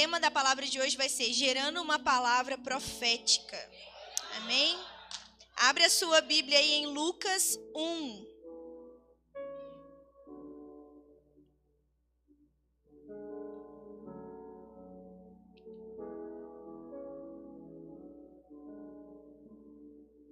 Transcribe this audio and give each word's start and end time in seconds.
tema 0.00 0.20
da 0.20 0.30
palavra 0.30 0.64
de 0.64 0.80
hoje 0.80 0.96
vai 0.96 1.08
ser 1.08 1.32
gerando 1.32 1.82
uma 1.82 1.98
palavra 1.98 2.56
profética. 2.56 3.58
Amém? 4.36 4.78
Abre 5.56 5.82
a 5.82 5.90
sua 5.90 6.20
Bíblia 6.20 6.56
aí 6.56 6.74
em 6.74 6.86
Lucas 6.86 7.58
1. 7.74 8.26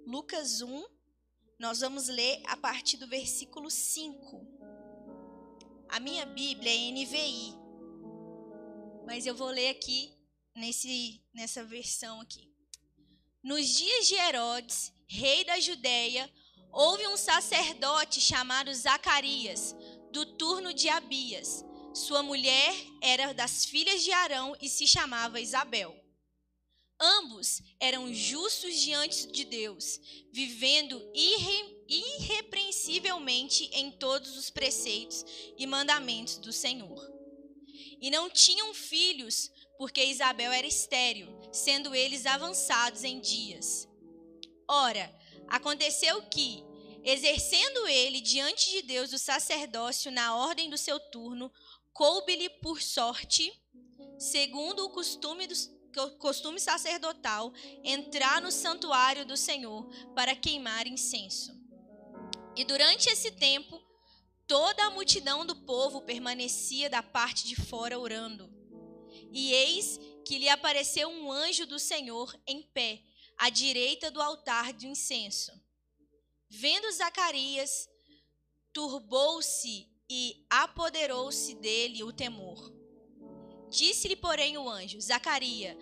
Lucas 0.05 0.61
1, 0.61 0.85
nós 1.59 1.81
vamos 1.81 2.07
ler 2.07 2.41
a 2.47 2.55
partir 2.55 2.95
do 2.95 3.05
versículo 3.05 3.69
5. 3.69 4.47
A 5.89 5.99
minha 5.99 6.25
Bíblia 6.25 6.71
é 6.71 6.91
NVI, 6.91 7.66
mas 9.07 9.25
eu 9.25 9.33
vou 9.33 9.47
ler 9.47 9.69
aqui 9.69 10.13
nesse, 10.53 11.23
nessa 11.33 11.63
versão 11.63 12.19
aqui. 12.19 12.51
Nos 13.41 13.65
dias 13.65 14.05
de 14.05 14.15
Herodes, 14.15 14.91
rei 15.07 15.45
da 15.45 15.57
Judéia, 15.61 16.29
houve 16.73 17.07
um 17.07 17.15
sacerdote 17.15 18.19
chamado 18.19 18.73
Zacarias, 18.75 19.73
do 20.11 20.25
turno 20.25 20.73
de 20.73 20.89
Abias. 20.89 21.63
Sua 21.93 22.21
mulher 22.21 22.75
era 23.01 23.33
das 23.33 23.63
filhas 23.63 24.03
de 24.03 24.11
Arão 24.11 24.57
e 24.61 24.67
se 24.67 24.85
chamava 24.85 25.39
Isabel. 25.39 25.95
Ambos 26.99 27.61
eram 27.79 28.13
justos 28.13 28.77
diante 28.81 29.31
de 29.31 29.45
Deus, 29.45 30.01
vivendo 30.33 31.01
irre, 31.15 31.85
irrepreensivelmente 31.87 33.69
em 33.71 33.89
todos 33.89 34.35
os 34.35 34.49
preceitos 34.49 35.23
e 35.57 35.65
mandamentos 35.65 36.39
do 36.39 36.51
Senhor. 36.51 37.16
E 37.99 38.09
não 38.09 38.29
tinham 38.29 38.73
filhos, 38.73 39.51
porque 39.77 40.03
Isabel 40.03 40.51
era 40.51 40.67
estéril, 40.67 41.27
sendo 41.51 41.95
eles 41.95 42.25
avançados 42.25 43.03
em 43.03 43.19
dias. 43.19 43.87
Ora, 44.67 45.13
aconteceu 45.47 46.21
que, 46.23 46.63
exercendo 47.03 47.87
ele 47.87 48.19
diante 48.19 48.69
de 48.71 48.81
Deus 48.81 49.13
o 49.13 49.17
sacerdócio 49.17 50.11
na 50.11 50.35
ordem 50.35 50.69
do 50.69 50.77
seu 50.77 50.99
turno, 50.99 51.51
coube-lhe 51.93 52.49
por 52.49 52.81
sorte, 52.81 53.51
segundo 54.19 54.85
o 54.85 54.89
costume 54.89 55.47
costume 56.19 56.59
sacerdotal, 56.59 57.51
entrar 57.83 58.39
no 58.39 58.51
santuário 58.51 59.25
do 59.25 59.35
Senhor 59.35 59.89
para 60.13 60.35
queimar 60.35 60.85
incenso. 60.85 61.51
E 62.55 62.63
durante 62.63 63.09
esse 63.09 63.31
tempo, 63.31 63.81
toda 64.47 64.85
a 64.85 64.89
multidão 64.89 65.45
do 65.45 65.55
povo 65.55 66.01
permanecia 66.01 66.89
da 66.89 67.03
parte 67.03 67.45
de 67.45 67.55
fora 67.55 67.99
orando. 67.99 68.49
E 69.31 69.51
eis 69.51 69.99
que 70.25 70.37
lhe 70.37 70.49
apareceu 70.49 71.09
um 71.09 71.31
anjo 71.31 71.65
do 71.65 71.77
Senhor 71.77 72.33
em 72.47 72.61
pé, 72.61 73.03
à 73.37 73.49
direita 73.49 74.09
do 74.09 74.21
altar 74.21 74.73
de 74.73 74.87
incenso. 74.87 75.51
Vendo 76.49 76.91
Zacarias, 76.91 77.89
turbou-se 78.73 79.87
e 80.09 80.45
apoderou-se 80.49 81.53
dele 81.55 82.03
o 82.03 82.13
temor. 82.13 82.73
Disse-lhe, 83.69 84.15
porém, 84.15 84.57
o 84.57 84.69
anjo: 84.69 84.99
Zacarias, 85.01 85.75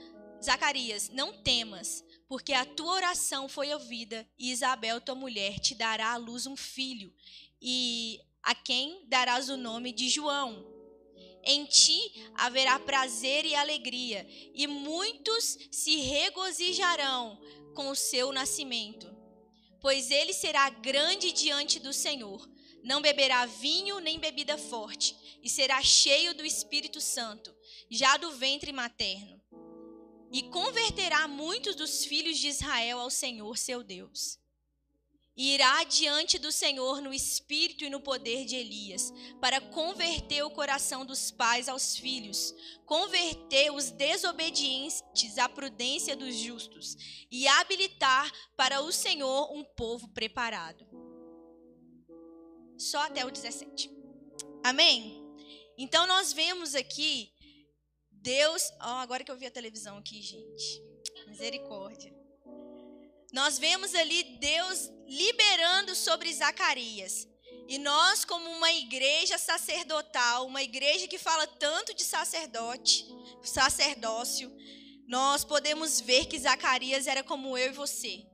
Zacarias, 0.43 1.09
não 1.09 1.31
temas, 1.43 2.03
porque 2.27 2.53
a 2.53 2.65
tua 2.65 2.93
oração 2.93 3.47
foi 3.47 3.71
ouvida, 3.73 4.27
e 4.37 4.51
Isabel, 4.51 4.99
tua 4.99 5.15
mulher, 5.15 5.59
te 5.59 5.75
dará 5.75 6.13
à 6.13 6.17
luz 6.17 6.47
um 6.47 6.57
filho, 6.57 7.13
e 7.61 8.19
a 8.45 8.53
quem 8.53 9.03
darás 9.07 9.49
o 9.49 9.57
nome 9.57 9.91
de 9.91 10.07
João. 10.07 10.63
Em 11.43 11.65
ti 11.65 11.99
haverá 12.35 12.77
prazer 12.79 13.43
e 13.43 13.55
alegria, 13.55 14.25
e 14.53 14.67
muitos 14.67 15.57
se 15.71 15.97
regozijarão 15.97 17.41
com 17.73 17.89
o 17.89 17.95
seu 17.95 18.31
nascimento, 18.31 19.11
pois 19.81 20.11
ele 20.11 20.31
será 20.31 20.69
grande 20.69 21.31
diante 21.31 21.79
do 21.79 21.91
Senhor. 21.91 22.47
Não 22.83 23.01
beberá 23.01 23.47
vinho 23.47 23.99
nem 23.99 24.19
bebida 24.19 24.59
forte, 24.59 25.39
e 25.41 25.49
será 25.49 25.81
cheio 25.81 26.35
do 26.35 26.45
Espírito 26.45 27.01
Santo 27.01 27.53
já 27.89 28.15
do 28.17 28.31
ventre 28.31 28.71
materno, 28.71 29.41
e 30.31 30.43
converterá 30.43 31.27
muitos 31.27 31.75
dos 31.75 32.05
filhos 32.05 32.37
de 32.37 32.47
Israel 32.47 32.99
ao 32.99 33.09
Senhor 33.09 33.57
seu 33.57 33.83
Deus. 33.83 34.39
Irá 35.37 35.83
diante 35.83 36.39
do 36.39 36.49
Senhor 36.51 37.01
no 37.01 37.13
espírito 37.13 37.83
e 37.83 37.89
no 37.89 37.99
poder 37.99 38.45
de 38.45 38.55
Elias, 38.55 39.11
para 39.41 39.59
converter 39.59 40.43
o 40.43 40.49
coração 40.49 41.05
dos 41.05 41.29
pais 41.29 41.67
aos 41.67 41.97
filhos, 41.97 42.53
converter 42.85 43.69
os 43.71 43.91
desobedientes 43.91 45.37
à 45.37 45.49
prudência 45.49 46.15
dos 46.15 46.35
justos 46.35 46.95
e 47.29 47.47
habilitar 47.47 48.31
para 48.55 48.81
o 48.81 48.93
Senhor 48.93 49.51
um 49.51 49.63
povo 49.63 50.07
preparado. 50.13 50.87
Só 52.77 52.99
até 52.99 53.25
o 53.25 53.31
17. 53.31 53.91
Amém? 54.63 55.21
Então 55.77 56.07
nós 56.07 56.31
vemos 56.31 56.75
aqui 56.75 57.35
Deus, 58.09 58.71
oh, 58.81 59.01
agora 59.03 59.23
que 59.23 59.31
eu 59.31 59.37
vi 59.37 59.45
a 59.45 59.51
televisão 59.51 59.97
aqui, 59.97 60.21
gente. 60.21 60.81
Misericórdia. 61.27 62.14
Nós 63.35 63.59
vemos 63.59 63.93
ali 63.93 64.23
Deus 64.39 64.89
liberando 65.05 65.93
sobre 65.93 66.33
Zacarias. 66.33 67.27
E 67.67 67.77
nós, 67.77 68.23
como 68.23 68.49
uma 68.49 68.71
igreja 68.71 69.37
sacerdotal, 69.37 70.47
uma 70.47 70.63
igreja 70.63 71.05
que 71.05 71.17
fala 71.17 71.45
tanto 71.45 71.93
de 71.93 72.03
sacerdote, 72.03 73.05
sacerdócio, 73.43 74.49
nós 75.05 75.43
podemos 75.43 75.99
ver 75.99 76.27
que 76.27 76.39
Zacarias 76.39 77.07
era 77.07 77.25
como 77.25 77.57
eu 77.57 77.71
e 77.71 77.73
você. 77.73 78.25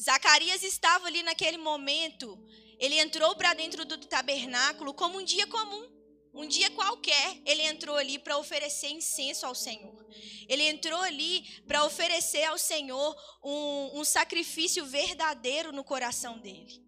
Zacarias 0.00 0.62
estava 0.62 1.08
ali 1.08 1.22
naquele 1.22 1.58
momento, 1.58 2.42
ele 2.78 2.98
entrou 2.98 3.36
para 3.36 3.52
dentro 3.52 3.84
do 3.84 3.98
tabernáculo 3.98 4.94
como 4.94 5.18
um 5.18 5.24
dia 5.24 5.46
comum. 5.46 5.86
Um 6.32 6.48
dia 6.48 6.70
qualquer, 6.70 7.38
ele 7.44 7.64
entrou 7.64 7.96
ali 7.96 8.18
para 8.18 8.38
oferecer 8.38 8.88
incenso 8.88 9.44
ao 9.44 9.54
Senhor. 9.54 9.97
Ele 10.48 10.62
entrou 10.64 11.00
ali 11.00 11.42
para 11.66 11.84
oferecer 11.84 12.44
ao 12.44 12.58
Senhor 12.58 13.16
um, 13.42 14.00
um 14.00 14.04
sacrifício 14.04 14.84
verdadeiro 14.86 15.72
no 15.72 15.84
coração 15.84 16.38
dele. 16.38 16.82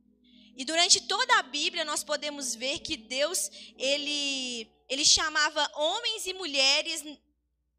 E 0.57 0.65
durante 0.65 1.01
toda 1.01 1.39
a 1.39 1.43
Bíblia 1.43 1.85
nós 1.85 2.05
podemos 2.05 2.55
ver 2.55 2.81
que 2.81 2.97
Deus 2.97 3.51
ele, 3.79 4.71
ele 4.89 5.05
chamava 5.05 5.71
homens 5.75 6.27
e 6.27 6.35
mulheres 6.35 7.03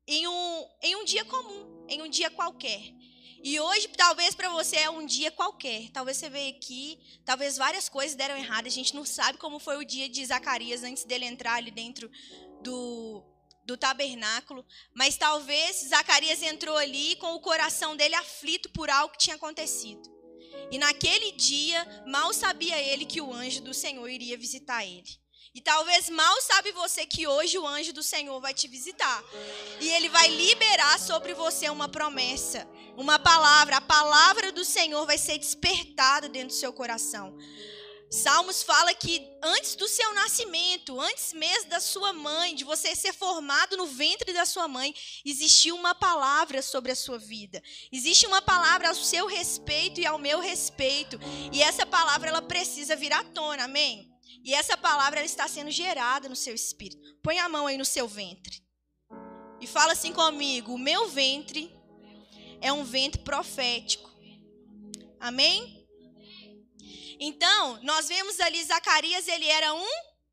em 0.08 0.28
um, 0.28 0.68
em 0.82 0.96
um 0.96 1.06
dia 1.06 1.24
comum, 1.26 1.86
em 1.88 2.02
um 2.02 2.10
dia 2.10 2.30
qualquer. 2.30 2.82
E 3.44 3.60
hoje, 3.60 3.88
talvez 3.98 4.36
para 4.36 4.50
você 4.50 4.78
é 4.78 4.90
um 4.90 5.04
dia 5.04 5.32
qualquer. 5.32 5.90
Talvez 5.90 6.18
você 6.18 6.30
veio 6.30 6.56
aqui, 6.56 7.00
talvez 7.26 7.58
várias 7.58 7.90
coisas 7.90 8.16
deram 8.16 8.38
errado. 8.38 8.68
A 8.68 8.70
gente 8.70 8.94
não 8.94 9.04
sabe 9.04 9.40
como 9.40 9.58
foi 9.58 9.78
o 9.78 9.86
dia 9.86 10.08
de 10.08 10.24
Zacarias 10.24 10.84
antes 10.84 11.04
dele 11.04 11.26
entrar 11.26 11.56
ali 11.56 11.72
dentro 11.72 12.10
do, 12.62 13.24
do 13.66 13.78
tabernáculo. 13.78 14.66
Mas 14.94 15.18
talvez 15.18 15.88
Zacarias 15.88 16.42
entrou 16.42 16.78
ali 16.78 17.16
com 17.18 17.34
o 17.34 17.40
coração 17.40 17.96
dele 17.96 18.16
aflito 18.16 18.70
por 18.70 18.90
algo 18.90 19.14
que 19.14 19.20
tinha 19.20 19.36
acontecido. 19.36 20.10
E 20.72 20.78
naquele 20.78 21.32
dia, 21.34 22.04
mal 22.08 22.34
sabia 22.34 22.80
ele 22.80 23.06
que 23.06 23.22
o 23.22 23.34
anjo 23.34 23.62
do 23.62 23.74
Senhor 23.74 24.08
iria 24.08 24.38
visitar 24.38 24.86
ele. 24.86 25.22
E 25.54 25.60
talvez 25.60 26.10
mal 26.10 26.42
sabe 26.42 26.72
você 26.72 27.06
que 27.06 27.28
hoje 27.28 27.58
o 27.58 27.68
anjo 27.68 27.92
do 27.92 28.02
Senhor 28.02 28.40
vai 28.40 28.54
te 28.54 28.70
visitar. 28.70 29.22
E 29.82 29.90
ele 29.90 30.08
vai 30.08 30.30
liberar 30.30 30.98
sobre 30.98 31.34
você 31.34 31.70
uma 31.70 31.90
promessa, 31.90 32.66
uma 32.96 33.20
palavra. 33.20 33.78
A 33.78 33.82
palavra 33.82 34.54
do 34.54 34.64
Senhor 34.64 35.06
vai 35.06 35.18
ser 35.18 35.38
despertada 35.38 36.30
dentro 36.30 36.50
do 36.50 36.54
seu 36.54 36.72
coração. 36.72 37.38
Salmos 38.12 38.62
fala 38.62 38.94
que 38.94 39.26
antes 39.42 39.74
do 39.74 39.88
seu 39.88 40.14
nascimento, 40.14 41.00
antes 41.00 41.32
mesmo 41.32 41.70
da 41.70 41.80
sua 41.80 42.12
mãe, 42.12 42.54
de 42.54 42.66
você 42.66 42.94
ser 42.94 43.14
formado 43.14 43.78
no 43.78 43.86
ventre 43.86 44.34
da 44.34 44.46
sua 44.46 44.68
mãe, 44.68 44.94
existiu 45.24 45.78
uma 45.78 45.96
palavra 45.96 46.62
sobre 46.62 46.92
a 46.92 46.96
sua 46.96 47.18
vida. 47.18 47.64
Existe 47.90 48.28
uma 48.28 48.42
palavra 48.42 48.90
ao 48.90 48.96
seu 48.96 49.28
respeito 49.28 50.02
e 50.02 50.06
ao 50.06 50.20
meu 50.20 50.42
respeito. 50.42 51.18
E 51.54 51.64
essa 51.64 51.86
palavra 51.86 52.28
ela 52.28 52.42
precisa 52.42 52.98
vir 52.98 53.14
à 53.14 53.24
tona, 53.24 53.64
amém? 53.64 54.12
E 54.44 54.54
essa 54.54 54.76
palavra 54.76 55.20
ela 55.20 55.26
está 55.26 55.48
sendo 55.48 55.72
gerada 55.72 56.28
no 56.28 56.36
seu 56.36 56.54
espírito. 56.54 57.16
Põe 57.24 57.40
a 57.40 57.48
mão 57.48 57.66
aí 57.66 57.78
no 57.78 57.86
seu 57.86 58.10
ventre. 58.10 58.62
E 59.62 59.66
fala 59.68 59.94
assim 59.94 60.12
comigo: 60.12 60.74
o 60.74 60.78
meu 60.78 61.08
ventre 61.08 61.74
é 62.60 62.74
um 62.74 62.84
ventre 62.84 63.22
profético. 63.22 64.12
Amém? 65.18 65.81
Então, 67.24 67.80
nós 67.84 68.08
vemos 68.08 68.40
ali 68.40 68.64
Zacarias, 68.64 69.28
ele 69.28 69.48
era 69.48 69.76
um 69.76 69.88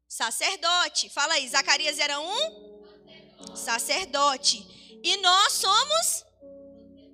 sacerdote. 0.08 1.10
Fala 1.10 1.34
aí, 1.34 1.46
Zacarias 1.46 1.98
era 1.98 2.18
um 2.18 3.54
sacerdote. 3.54 4.66
E 5.04 5.18
nós 5.18 5.52
somos 5.52 6.24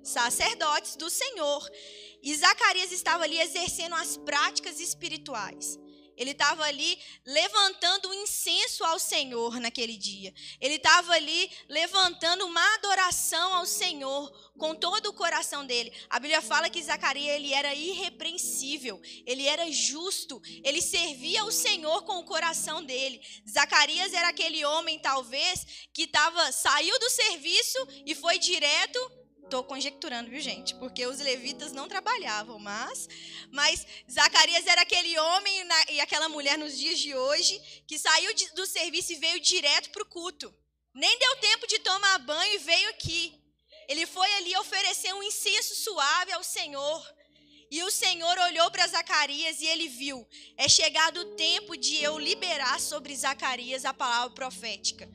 sacerdotes 0.01 0.95
do 0.95 1.09
Senhor. 1.09 1.69
E 2.23 2.33
Zacarias 2.37 2.93
estava 2.93 3.25
ali 3.25 3.37
exercendo 3.37 3.95
as 3.95 4.15
práticas 4.15 4.79
espirituais. 4.79 5.77
Ele 6.17 6.31
estava 6.31 6.63
ali 6.63 6.97
levantando 7.25 8.09
um 8.09 8.13
incenso 8.13 8.83
ao 8.83 8.99
Senhor 8.99 9.59
naquele 9.59 9.97
dia. 9.97 10.33
Ele 10.59 10.75
estava 10.75 11.13
ali 11.13 11.51
levantando 11.67 12.45
uma 12.45 12.75
adoração 12.75 13.53
ao 13.55 13.65
Senhor 13.65 14.31
com 14.57 14.73
todo 14.73 15.07
o 15.07 15.13
coração 15.13 15.65
dele. 15.65 15.91
A 16.09 16.19
Bíblia 16.19 16.41
fala 16.41 16.69
que 16.69 16.81
Zacarias 16.81 17.35
ele 17.35 17.53
era 17.53 17.73
irrepreensível, 17.73 19.01
ele 19.25 19.45
era 19.45 19.69
justo, 19.71 20.41
ele 20.63 20.81
servia 20.81 21.41
ao 21.41 21.51
Senhor 21.51 22.03
com 22.03 22.19
o 22.19 22.23
coração 22.25 22.83
dele. 22.83 23.21
Zacarias 23.49 24.13
era 24.13 24.29
aquele 24.29 24.63
homem 24.63 24.99
talvez 24.99 25.87
que 25.93 26.07
tava 26.07 26.51
saiu 26.51 26.97
do 26.99 27.09
serviço 27.09 27.87
e 28.05 28.15
foi 28.15 28.39
direto 28.39 29.24
Estou 29.45 29.63
conjecturando, 29.63 30.29
viu, 30.29 30.41
gente? 30.41 30.73
Porque 30.75 31.05
os 31.05 31.19
levitas 31.19 31.71
não 31.71 31.87
trabalhavam, 31.87 32.57
mas, 32.57 33.07
mas 33.51 33.85
Zacarias 34.11 34.65
era 34.65 34.81
aquele 34.81 35.17
homem 35.19 35.67
e 35.91 35.99
aquela 36.01 36.27
mulher 36.27 36.57
nos 36.57 36.75
dias 36.75 36.97
de 36.97 37.13
hoje 37.13 37.61
que 37.87 37.99
saiu 37.99 38.33
do 38.55 38.65
serviço 38.65 39.13
e 39.13 39.17
veio 39.17 39.39
direto 39.39 39.91
para 39.91 40.01
o 40.01 40.07
culto. 40.07 40.53
Nem 40.95 41.19
deu 41.19 41.35
tempo 41.37 41.67
de 41.67 41.77
tomar 41.77 42.17
banho 42.19 42.55
e 42.55 42.57
veio 42.57 42.89
aqui. 42.89 43.39
Ele 43.87 44.07
foi 44.07 44.33
ali 44.33 44.57
oferecer 44.57 45.13
um 45.13 45.21
incenso 45.21 45.75
suave 45.75 46.31
ao 46.31 46.43
Senhor. 46.43 47.15
E 47.69 47.83
o 47.83 47.91
Senhor 47.91 48.37
olhou 48.39 48.71
para 48.71 48.87
Zacarias 48.87 49.61
e 49.61 49.67
ele 49.67 49.87
viu: 49.87 50.27
é 50.57 50.67
chegado 50.67 51.19
o 51.19 51.35
tempo 51.35 51.77
de 51.77 52.01
eu 52.01 52.17
liberar 52.17 52.79
sobre 52.79 53.15
Zacarias 53.15 53.85
a 53.85 53.93
palavra 53.93 54.33
profética. 54.33 55.07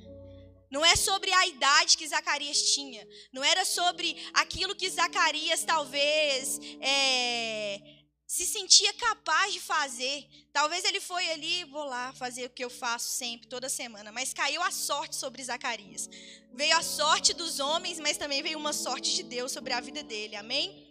Não 0.71 0.85
é 0.85 0.95
sobre 0.95 1.33
a 1.33 1.47
idade 1.47 1.97
que 1.97 2.07
Zacarias 2.07 2.63
tinha. 2.73 3.07
Não 3.33 3.43
era 3.43 3.65
sobre 3.65 4.17
aquilo 4.35 4.77
que 4.77 4.89
Zacarias 4.89 5.65
talvez 5.65 6.61
é, 6.81 7.81
se 8.25 8.47
sentia 8.47 8.93
capaz 8.95 9.53
de 9.53 9.61
fazer. 9.61 10.29
Talvez 10.53 10.85
ele 10.85 11.01
foi 11.01 11.29
ali, 11.31 11.65
vou 11.65 11.85
lá 11.85 12.13
fazer 12.13 12.47
o 12.47 12.51
que 12.51 12.65
eu 12.65 12.71
faço 12.71 13.09
sempre, 13.09 13.49
toda 13.49 13.69
semana. 13.69 14.13
Mas 14.13 14.33
caiu 14.33 14.63
a 14.63 14.71
sorte 14.71 15.17
sobre 15.17 15.43
Zacarias. 15.43 16.09
Veio 16.53 16.77
a 16.77 16.83
sorte 16.83 17.33
dos 17.35 17.59
homens, 17.59 17.99
mas 17.99 18.17
também 18.17 18.41
veio 18.41 18.57
uma 18.57 18.73
sorte 18.73 19.13
de 19.17 19.25
Deus 19.25 19.51
sobre 19.51 19.73
a 19.73 19.81
vida 19.81 20.05
dele. 20.05 20.37
Amém? 20.37 20.89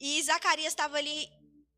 E 0.00 0.20
Zacarias 0.24 0.72
estava 0.72 0.96
ali 0.96 1.30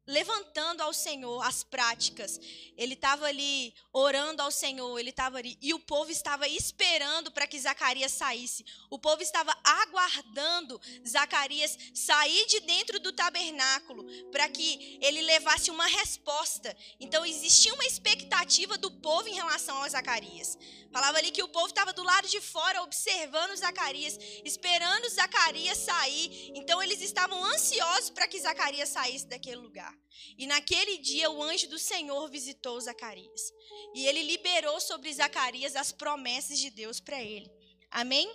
levantando 0.06 0.82
ao 0.82 0.92
Senhor 0.92 1.42
as 1.42 1.64
práticas. 1.64 2.40
Ele 2.76 2.94
estava 2.94 3.26
ali 3.26 3.74
orando 3.92 4.42
ao 4.42 4.50
Senhor, 4.50 4.98
ele 4.98 5.10
estava 5.10 5.38
ali 5.38 5.58
e 5.60 5.74
o 5.74 5.80
povo 5.80 6.10
estava 6.10 6.46
esperando 6.46 7.30
para 7.30 7.46
que 7.46 7.58
Zacarias 7.58 8.12
saísse. 8.12 8.64
O 8.88 8.98
povo 8.98 9.22
estava 9.22 9.56
aguardando 9.64 10.80
Zacarias 11.06 11.76
sair 11.94 12.46
de 12.46 12.60
dentro 12.60 13.00
do 13.00 13.12
tabernáculo 13.12 14.04
para 14.30 14.48
que 14.48 14.98
ele 15.00 15.22
levasse 15.22 15.70
uma 15.70 15.86
resposta. 15.86 16.76
Então 17.00 17.24
existia 17.26 17.74
uma 17.74 17.84
expectativa 17.84 18.78
do 18.78 18.90
povo 18.90 19.28
em 19.28 19.34
relação 19.34 19.82
a 19.82 19.88
Zacarias. 19.88 20.58
Falava 20.92 21.18
ali 21.18 21.30
que 21.30 21.42
o 21.42 21.48
povo 21.48 21.66
estava 21.66 21.92
do 21.92 22.02
lado 22.02 22.28
de 22.28 22.40
fora 22.40 22.82
observando 22.82 23.56
Zacarias, 23.56 24.18
esperando 24.44 25.08
Zacarias 25.08 25.78
sair. 25.78 26.52
Então 26.54 26.82
eles 26.82 27.00
estavam 27.00 27.44
ansiosos 27.44 28.10
para 28.10 28.28
que 28.28 28.40
Zacarias 28.40 28.88
saísse 28.88 29.26
daquele 29.26 29.56
lugar. 29.56 29.95
E 30.38 30.46
naquele 30.46 30.98
dia 30.98 31.30
o 31.30 31.42
anjo 31.42 31.68
do 31.68 31.78
Senhor 31.78 32.28
visitou 32.30 32.80
Zacarias. 32.80 33.52
E 33.94 34.06
ele 34.06 34.22
liberou 34.22 34.80
sobre 34.80 35.12
Zacarias 35.12 35.76
as 35.76 35.92
promessas 35.92 36.58
de 36.58 36.70
Deus 36.70 37.00
para 37.00 37.22
ele. 37.22 37.50
Amém? 37.90 38.30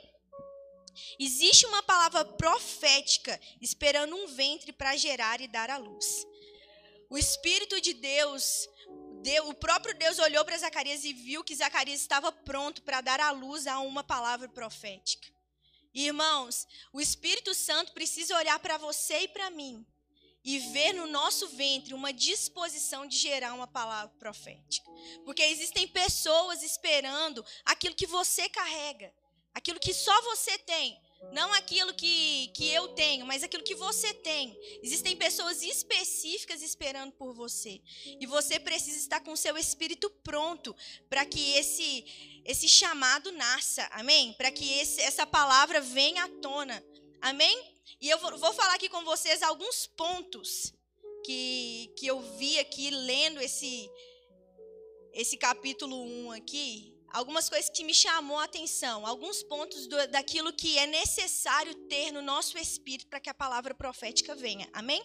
Existe 1.20 1.66
uma 1.66 1.84
palavra 1.84 2.26
profética 2.26 3.40
esperando 3.62 4.16
um 4.16 4.28
ventre 4.28 4.72
para 4.74 4.96
gerar 4.96 5.42
e 5.42 5.48
dar 5.48 5.70
à 5.70 5.78
luz. 5.78 6.26
O 7.10 7.18
Espírito 7.18 7.80
de 7.82 7.94
Deus, 7.94 8.68
Deus 9.22 9.50
o 9.50 9.54
próprio 9.54 9.94
Deus 9.96 10.18
olhou 10.20 10.44
para 10.46 10.58
Zacarias 10.58 11.04
e 11.04 11.14
viu 11.14 11.44
que 11.44 11.56
Zacarias 11.56 12.02
estava 12.02 12.32
pronto 12.32 12.82
para 12.84 13.02
dar 13.02 13.20
à 13.20 13.32
luz 13.32 13.68
a 13.68 13.80
uma 13.80 14.04
palavra 14.04 14.48
profética. 14.50 15.28
Irmãos, 15.94 16.66
o 16.94 17.02
Espírito 17.02 17.54
Santo 17.54 17.92
precisa 17.92 18.38
olhar 18.38 18.58
para 18.60 18.78
você 18.78 19.24
e 19.24 19.28
para 19.28 19.50
mim 19.50 19.86
e 20.44 20.60
ver 20.60 20.94
no 20.94 21.08
nosso 21.08 21.48
ventre 21.50 21.94
uma 21.94 22.12
disposição 22.12 23.06
de 23.06 23.18
gerar 23.18 23.54
uma 23.54 23.68
palavra 23.68 24.14
profética. 24.18 24.90
Porque 25.24 25.44
existem 25.44 25.88
pessoas 25.88 26.64
esperando 26.64 27.46
aquilo 27.66 27.96
que 27.96 28.08
você 28.08 28.50
carrega, 28.50 29.14
aquilo 29.54 29.80
que 29.80 29.94
só 29.94 30.22
você 30.24 30.58
tem. 30.60 31.00
Não 31.32 31.54
aquilo 31.54 31.94
que, 31.94 32.48
que 32.56 32.68
eu 32.70 32.90
tenho, 32.90 33.28
mas 33.28 33.44
aquilo 33.44 33.64
que 33.64 33.76
você 33.76 34.12
tem. 34.12 34.58
Existem 34.82 35.16
pessoas 35.16 35.62
específicas 35.62 36.64
esperando 36.64 37.12
por 37.14 37.34
você. 37.34 37.80
E 38.20 38.26
você 38.26 38.60
precisa 38.60 38.98
estar 38.98 39.20
com 39.20 39.32
o 39.32 39.38
seu 39.38 39.56
espírito 39.56 40.10
pronto 40.24 40.76
para 41.10 41.24
que 41.24 41.54
esse, 41.54 42.42
esse 42.44 42.68
chamado 42.68 43.32
nasça. 43.34 43.88
Amém? 43.92 44.34
Para 44.34 44.52
que 44.52 44.74
esse, 44.80 45.00
essa 45.00 45.26
palavra 45.26 45.80
venha 45.80 46.24
à 46.24 46.28
tona. 46.28 46.84
Amém? 47.22 47.72
E 48.00 48.10
eu 48.10 48.18
vou 48.18 48.54
falar 48.54 48.76
aqui 48.76 48.90
com 48.90 49.04
vocês 49.04 49.42
alguns 49.42 49.88
pontos 49.88 50.74
que, 51.24 51.92
que 51.98 52.08
eu 52.08 52.20
vi 52.38 52.60
aqui 52.60 52.90
lendo 52.90 53.42
esse, 53.42 53.90
esse 55.14 55.38
capítulo 55.38 55.96
1 55.96 56.32
aqui. 56.32 56.96
Algumas 57.10 57.50
coisas 57.50 57.70
que 57.70 57.84
me 57.84 57.94
chamou 57.94 58.38
a 58.38 58.46
atenção, 58.46 59.06
alguns 59.06 59.44
pontos 59.44 59.86
do, 59.86 60.08
daquilo 60.08 60.54
que 60.54 60.78
é 60.78 60.88
necessário 60.88 61.76
ter 61.90 62.12
no 62.12 62.22
nosso 62.22 62.58
espírito 62.58 63.10
para 63.10 63.20
que 63.20 63.30
a 63.30 63.34
palavra 63.34 63.76
profética 63.76 64.34
venha. 64.34 64.70
Amém? 64.72 65.04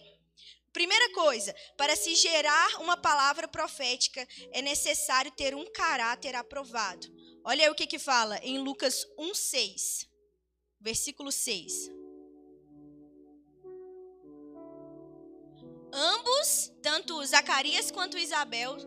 Primeira 0.71 1.11
coisa, 1.11 1.53
para 1.75 1.95
se 1.95 2.15
gerar 2.15 2.81
uma 2.81 2.95
palavra 2.95 3.47
profética, 3.47 4.25
é 4.51 4.61
necessário 4.61 5.31
ter 5.31 5.53
um 5.53 5.65
caráter 5.65 6.35
aprovado. 6.35 7.07
Olha 7.43 7.65
aí 7.65 7.69
o 7.69 7.75
que 7.75 7.87
que 7.87 7.99
fala 7.99 8.37
em 8.43 8.59
Lucas 8.59 9.05
1:6. 9.17 10.07
Versículo 10.79 11.31
6. 11.31 11.96
Ambos, 15.91 16.71
tanto 16.81 17.23
Zacarias 17.25 17.91
quanto 17.91 18.17
Isabel, 18.17 18.77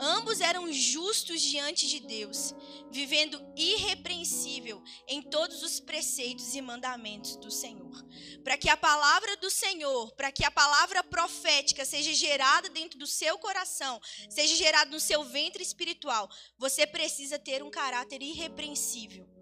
ambos 0.00 0.40
eram 0.40 0.72
justos 0.72 1.40
diante 1.40 1.86
de 1.86 2.00
Deus, 2.00 2.54
vivendo 2.90 3.40
irrepreensível 3.56 4.82
em 5.06 5.22
todos 5.22 5.62
os 5.62 5.78
preceitos 5.78 6.54
e 6.54 6.62
mandamentos 6.62 7.36
do 7.36 7.50
Senhor. 7.50 8.04
Para 8.42 8.56
que 8.56 8.68
a 8.68 8.76
palavra 8.76 9.36
do 9.36 9.50
Senhor, 9.50 10.12
para 10.16 10.32
que 10.32 10.44
a 10.44 10.50
palavra 10.50 11.04
profética 11.04 11.84
seja 11.84 12.12
gerada 12.14 12.68
dentro 12.70 12.98
do 12.98 13.06
seu 13.06 13.38
coração, 13.38 14.00
seja 14.28 14.56
gerada 14.56 14.90
no 14.90 14.98
seu 14.98 15.22
ventre 15.22 15.62
espiritual, 15.62 16.28
você 16.58 16.86
precisa 16.86 17.38
ter 17.38 17.62
um 17.62 17.70
caráter 17.70 18.22
irrepreensível. 18.22 19.39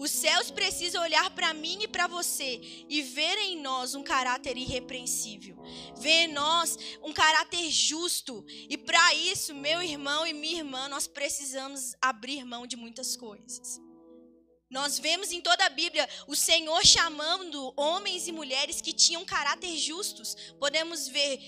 Os 0.00 0.10
céus 0.10 0.50
precisam 0.50 1.02
olhar 1.02 1.28
para 1.34 1.52
mim 1.52 1.82
e 1.82 1.86
para 1.86 2.06
você 2.06 2.58
e 2.88 3.02
ver 3.02 3.36
em 3.36 3.60
nós 3.60 3.94
um 3.94 4.02
caráter 4.02 4.56
irrepreensível. 4.56 5.58
Ver 5.98 6.24
em 6.24 6.32
nós 6.32 6.78
um 7.02 7.12
caráter 7.12 7.70
justo. 7.70 8.42
E 8.48 8.78
para 8.78 9.12
isso, 9.12 9.54
meu 9.54 9.82
irmão 9.82 10.26
e 10.26 10.32
minha 10.32 10.60
irmã, 10.60 10.88
nós 10.88 11.06
precisamos 11.06 11.94
abrir 12.00 12.46
mão 12.46 12.66
de 12.66 12.78
muitas 12.78 13.14
coisas. 13.14 13.78
Nós 14.70 14.98
vemos 14.98 15.32
em 15.32 15.42
toda 15.42 15.66
a 15.66 15.68
Bíblia 15.68 16.08
o 16.26 16.34
Senhor 16.34 16.82
chamando 16.82 17.74
homens 17.76 18.26
e 18.26 18.32
mulheres 18.32 18.80
que 18.80 18.94
tinham 18.94 19.22
caráter 19.26 19.76
justos. 19.76 20.34
Podemos 20.58 21.08
ver 21.08 21.38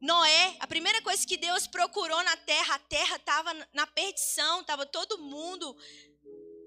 Noé, 0.00 0.56
a 0.58 0.66
primeira 0.66 1.00
coisa 1.02 1.24
que 1.24 1.36
Deus 1.36 1.68
procurou 1.68 2.20
na 2.24 2.36
terra, 2.36 2.74
a 2.74 2.78
terra 2.80 3.14
estava 3.14 3.54
na 3.72 3.86
perdição, 3.86 4.60
estava 4.60 4.84
todo 4.84 5.18
mundo 5.18 5.76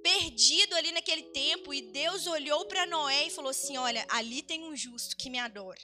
perdido 0.05 0.75
ali 0.75 0.91
naquele 0.91 1.24
tempo 1.24 1.74
e 1.74 1.81
Deus 1.81 2.27
olhou 2.27 2.63
para 2.65 2.85
Noé 2.85 3.25
e 3.25 3.31
falou 3.31 3.50
assim: 3.50 3.75
Olha, 3.75 4.05
ali 4.07 4.43
tem 4.43 4.63
um 4.63 4.75
justo 4.75 5.17
que 5.17 5.31
me 5.31 5.39
adora. 5.39 5.81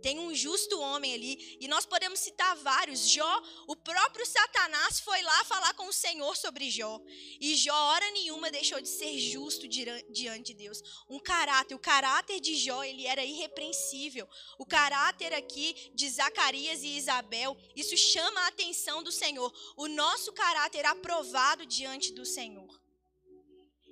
Tem 0.00 0.18
um 0.18 0.34
justo 0.34 0.78
homem 0.80 1.12
ali, 1.14 1.58
e 1.60 1.66
nós 1.68 1.84
podemos 1.84 2.20
citar 2.20 2.54
vários. 2.56 3.10
Jó, 3.10 3.42
o 3.66 3.74
próprio 3.74 4.24
Satanás 4.24 5.00
foi 5.00 5.20
lá 5.22 5.44
falar 5.44 5.74
com 5.74 5.88
o 5.88 5.92
Senhor 5.92 6.34
sobre 6.36 6.70
Jó. 6.70 7.00
E 7.40 7.56
Jó, 7.56 7.74
hora 7.74 8.10
nenhuma, 8.12 8.50
deixou 8.50 8.80
de 8.80 8.88
ser 8.88 9.18
justo 9.18 9.66
diante 9.68 10.52
de 10.52 10.54
Deus. 10.54 10.80
Um 11.08 11.18
caráter, 11.18 11.74
o 11.74 11.78
caráter 11.78 12.40
de 12.40 12.54
Jó, 12.56 12.84
ele 12.84 13.06
era 13.06 13.24
irrepreensível. 13.24 14.28
O 14.58 14.64
caráter 14.64 15.34
aqui 15.34 15.90
de 15.94 16.08
Zacarias 16.08 16.82
e 16.82 16.96
Isabel, 16.96 17.56
isso 17.74 17.96
chama 17.96 18.40
a 18.42 18.48
atenção 18.48 19.02
do 19.02 19.10
Senhor. 19.10 19.52
O 19.76 19.88
nosso 19.88 20.32
caráter 20.32 20.86
aprovado 20.86 21.66
diante 21.66 22.12
do 22.12 22.24
Senhor. 22.24 22.85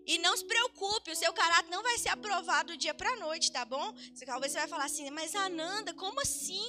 E 0.06 0.18
não 0.18 0.36
se 0.36 0.44
preocupe, 0.44 1.10
o 1.10 1.16
seu 1.16 1.32
caráter 1.32 1.70
não 1.70 1.82
vai 1.82 1.96
ser 1.98 2.10
aprovado 2.10 2.72
do 2.72 2.78
dia 2.78 2.94
para 2.94 3.16
noite, 3.16 3.50
tá 3.50 3.64
bom? 3.64 3.94
Talvez 4.26 4.52
você 4.52 4.58
vai 4.58 4.68
falar 4.68 4.84
assim, 4.84 5.08
mas 5.10 5.34
Ananda, 5.34 5.94
como 5.94 6.20
assim? 6.20 6.68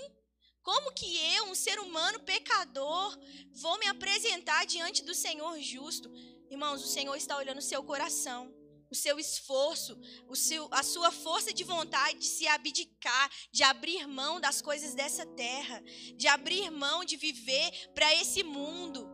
Como 0.64 0.94
que 0.94 1.18
eu, 1.36 1.46
um 1.46 1.56
ser 1.56 1.78
humano 1.80 2.20
pecador, 2.22 3.18
vou 3.54 3.78
me 3.78 3.88
apresentar 3.88 4.66
diante 4.66 5.04
do 5.04 5.14
Senhor 5.14 5.60
justo? 5.60 6.12
Irmãos, 6.50 6.84
o 6.84 6.88
Senhor 6.88 7.16
está 7.16 7.38
olhando 7.38 7.60
o 7.60 7.62
seu 7.62 7.84
coração. 7.84 8.52
o 8.92 8.96
seu 8.96 9.20
esforço, 9.20 10.00
o 10.28 10.36
seu, 10.36 10.68
a 10.72 10.84
sua 10.84 11.12
força 11.12 11.52
de 11.54 11.64
vontade 11.64 12.20
de 12.20 12.26
se 12.26 12.48
abdicar, 12.48 13.30
de 13.52 13.64
abrir 13.64 14.08
mão 14.08 14.40
das 14.40 14.62
coisas 14.62 14.94
dessa 14.94 15.26
terra, 15.26 15.84
de 16.16 16.28
abrir 16.28 16.70
mão 16.72 17.04
de 17.04 17.18
viver 17.18 17.72
para 17.94 18.14
esse 18.16 18.44
mundo. 18.44 19.10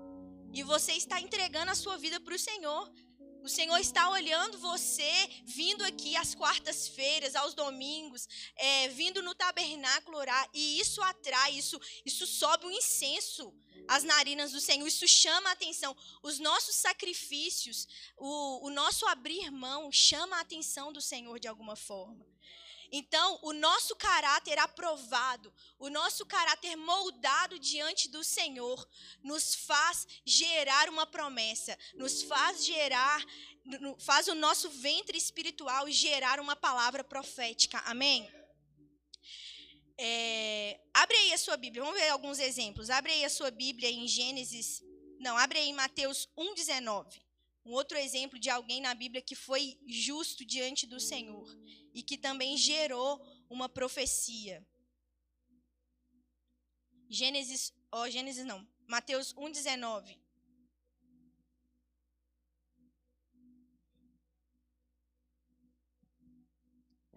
E 0.54 0.63
você 0.63 0.94
está 0.94 1.20
entregando 1.20 1.72
a 1.72 1.75
sua 1.75 1.98
vida 1.98 2.20
para 2.20 2.36
o 2.36 2.40
Senhor. 2.40 2.92
O 3.41 3.50
Senhor 3.50 3.77
está 3.79 4.07
olhando 4.10 4.60
você 4.60 5.12
vindo 5.45 5.83
aqui 5.83 6.15
às 6.15 6.36
quartas-feiras, 6.36 7.36
aos 7.36 7.55
domingos, 7.55 8.27
é, 8.55 8.88
vindo 8.89 9.24
no 9.24 9.33
tabernáculo 9.33 10.17
orar, 10.17 10.48
e 10.53 10.79
isso 10.79 11.01
atrai, 11.01 11.53
isso, 11.53 11.79
isso 12.05 12.27
sobe 12.27 12.67
um 12.67 12.71
incenso 12.71 13.51
às 13.88 14.03
narinas 14.03 14.51
do 14.51 14.62
Senhor, 14.62 14.88
isso 14.88 15.07
chama 15.07 15.50
a 15.50 15.53
atenção. 15.53 15.98
Os 16.21 16.38
nossos 16.38 16.75
sacrifícios, 16.75 17.88
o, 18.15 18.67
o 18.67 18.69
nosso 18.69 19.07
abrir 19.07 19.50
mão, 19.50 19.91
chama 19.91 20.38
a 20.38 20.41
atenção 20.41 20.93
do 20.93 21.01
Senhor 21.01 21.39
de 21.39 21.48
alguma 21.48 21.75
forma. 21.75 22.24
Então, 22.91 23.39
o 23.41 23.53
nosso 23.53 23.95
caráter 23.95 24.60
aprovado, 24.60 25.53
o 25.79 25.89
nosso 25.89 26.25
caráter 26.25 26.75
moldado 26.75 27.57
diante 27.57 28.10
do 28.10 28.21
Senhor, 28.21 28.86
nos 29.24 29.55
faz 29.55 30.05
gerar 30.25 30.89
uma 30.89 31.05
promessa, 31.05 31.77
nos 31.93 32.21
faz 32.24 32.65
gerar, 32.65 33.25
faz 34.00 34.27
o 34.27 34.36
nosso 34.36 34.69
ventre 34.69 35.17
espiritual 35.17 35.89
gerar 35.89 36.38
uma 36.41 36.55
palavra 36.55 37.01
profética. 37.01 37.79
Amém? 37.86 38.29
É, 39.98 40.81
abre 40.93 41.15
aí 41.15 41.31
a 41.31 41.38
sua 41.38 41.55
Bíblia, 41.55 41.83
vamos 41.83 41.98
ver 41.98 42.10
alguns 42.10 42.39
exemplos. 42.39 42.89
Abre 42.89 43.13
aí 43.13 43.24
a 43.24 43.29
sua 43.29 43.51
Bíblia 43.51 43.89
em 43.89 44.05
Gênesis. 44.05 44.83
Não, 45.17 45.38
abre 45.38 45.60
aí 45.60 45.69
em 45.69 45.74
Mateus 45.74 46.27
1,19. 46.38 47.21
Um 47.63 47.71
outro 47.71 47.98
exemplo 47.98 48.38
de 48.38 48.50
alguém 48.50 48.81
na 48.81 48.93
Bíblia 48.93 49.21
que 49.21 49.36
foi 49.36 49.79
justo 49.88 50.43
diante 50.43 50.86
do 50.86 51.00
Senhor 51.00 51.48
e 51.93 52.01
que 52.03 52.17
também 52.17 52.57
gerou 52.57 53.21
uma 53.50 53.67
profecia. 53.67 54.65
Gênesis, 57.10 57.74
oh, 57.91 58.10
Gênesis 58.10 58.45
não, 58.45 58.65
Mateus 58.88 59.33
1:19. 59.33 60.17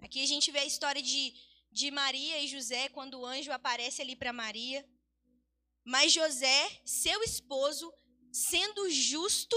Aqui 0.03 0.23
a 0.23 0.27
gente 0.27 0.51
vê 0.51 0.59
a 0.59 0.67
história 0.67 1.01
de, 1.01 1.35
de 1.73 1.91
Maria 1.91 2.39
e 2.41 2.47
José 2.47 2.89
quando 2.91 3.21
o 3.21 3.25
anjo 3.25 3.51
aparece 3.51 4.03
ali 4.03 4.15
para 4.15 4.33
Maria. 4.33 4.87
Mas 5.83 6.13
José, 6.13 6.83
seu 6.85 7.23
esposo, 7.23 7.93
sendo 8.31 8.91
justo 8.91 9.57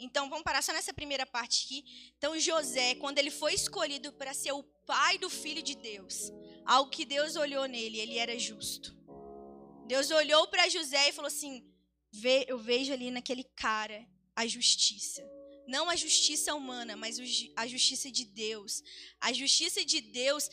então, 0.00 0.28
vamos 0.28 0.44
parar 0.44 0.62
só 0.62 0.72
nessa 0.72 0.94
primeira 0.94 1.26
parte 1.26 1.64
aqui. 1.64 2.12
Então, 2.16 2.38
José, 2.38 2.94
quando 2.96 3.18
ele 3.18 3.30
foi 3.30 3.54
escolhido 3.54 4.12
para 4.14 4.34
ser 4.34 4.52
o 4.52 4.62
pai 4.86 5.18
do 5.18 5.28
filho 5.28 5.62
de 5.62 5.76
Deus, 5.76 6.32
ao 6.64 6.88
que 6.88 7.04
Deus 7.04 7.36
olhou 7.36 7.66
nele, 7.66 8.00
ele 8.00 8.18
era 8.18 8.38
justo. 8.38 8.96
Deus 9.86 10.10
olhou 10.10 10.48
para 10.48 10.68
José 10.68 11.08
e 11.08 11.12
falou 11.12 11.28
assim: 11.28 11.64
Eu 12.46 12.58
vejo 12.58 12.92
ali 12.92 13.10
naquele 13.10 13.44
cara 13.56 14.06
a 14.34 14.46
justiça. 14.46 15.22
Não 15.70 15.88
a 15.88 15.94
justiça 15.94 16.52
humana, 16.52 16.96
mas 16.96 17.16
a 17.54 17.64
justiça 17.64 18.10
de 18.10 18.24
Deus. 18.24 18.82
A 19.20 19.32
justiça 19.32 19.84
de 19.84 20.00
Deus 20.00 20.50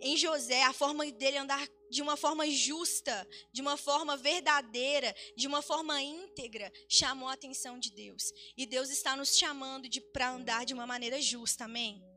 em 0.00 0.16
José, 0.16 0.62
a 0.62 0.72
forma 0.72 1.04
dele 1.10 1.38
andar 1.38 1.68
de 1.90 2.00
uma 2.00 2.16
forma 2.16 2.48
justa, 2.48 3.28
de 3.52 3.60
uma 3.60 3.76
forma 3.76 4.16
verdadeira, 4.16 5.12
de 5.36 5.48
uma 5.48 5.60
forma 5.60 6.00
íntegra, 6.00 6.72
chamou 6.88 7.28
a 7.28 7.32
atenção 7.32 7.80
de 7.80 7.90
Deus. 7.90 8.32
E 8.56 8.64
Deus 8.64 8.90
está 8.90 9.16
nos 9.16 9.36
chamando 9.36 9.88
de 9.88 10.00
para 10.00 10.30
andar 10.30 10.64
de 10.64 10.72
uma 10.72 10.86
maneira 10.86 11.20
justa, 11.20 11.64
amém? 11.64 12.13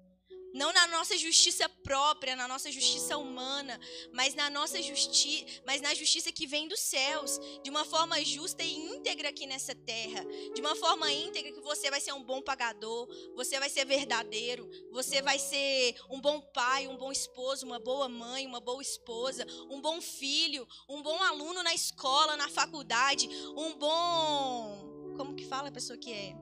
Não 0.58 0.74
na 0.74 0.88
nossa 0.88 1.16
justiça 1.16 1.70
própria, 1.70 2.36
na 2.36 2.48
nossa 2.48 2.72
justiça 2.72 3.16
humana, 3.16 3.80
mas 4.12 4.34
na 4.34 4.50
nossa 4.50 4.82
justiça, 4.82 5.46
mas 5.68 5.82
na 5.82 5.94
justiça 5.94 6.32
que 6.32 6.48
vem 6.48 6.68
dos 6.68 6.80
céus, 6.80 7.40
de 7.64 7.70
uma 7.70 7.86
forma 7.86 8.20
justa 8.26 8.64
e 8.64 8.74
íntegra 8.74 9.30
aqui 9.30 9.46
nessa 9.46 9.76
terra, 9.76 10.26
de 10.56 10.60
uma 10.60 10.76
forma 10.76 11.12
íntegra 11.12 11.52
que 11.52 11.62
você 11.62 11.92
vai 11.92 12.02
ser 12.02 12.12
um 12.14 12.24
bom 12.24 12.42
pagador, 12.42 13.08
você 13.36 13.60
vai 13.60 13.70
ser 13.70 13.86
verdadeiro, 13.86 14.68
você 14.92 15.22
vai 15.22 15.38
ser 15.38 15.96
um 16.10 16.20
bom 16.20 16.42
pai, 16.42 16.88
um 16.88 16.98
bom 16.98 17.12
esposo, 17.12 17.64
uma 17.64 17.80
boa 17.80 18.10
mãe, 18.10 18.48
uma 18.48 18.60
boa 18.60 18.82
esposa, 18.82 19.46
um 19.70 19.80
bom 19.80 20.02
filho, 20.02 20.68
um 20.90 21.04
bom 21.04 21.22
aluno 21.22 21.62
na 21.62 21.76
escola, 21.76 22.36
na 22.36 22.50
faculdade, 22.50 23.30
um 23.56 23.76
bom, 23.78 25.14
como 25.16 25.36
que 25.36 25.46
fala 25.46 25.70
a 25.70 25.72
pessoa 25.72 26.00
que 26.00 26.12
é 26.12 26.36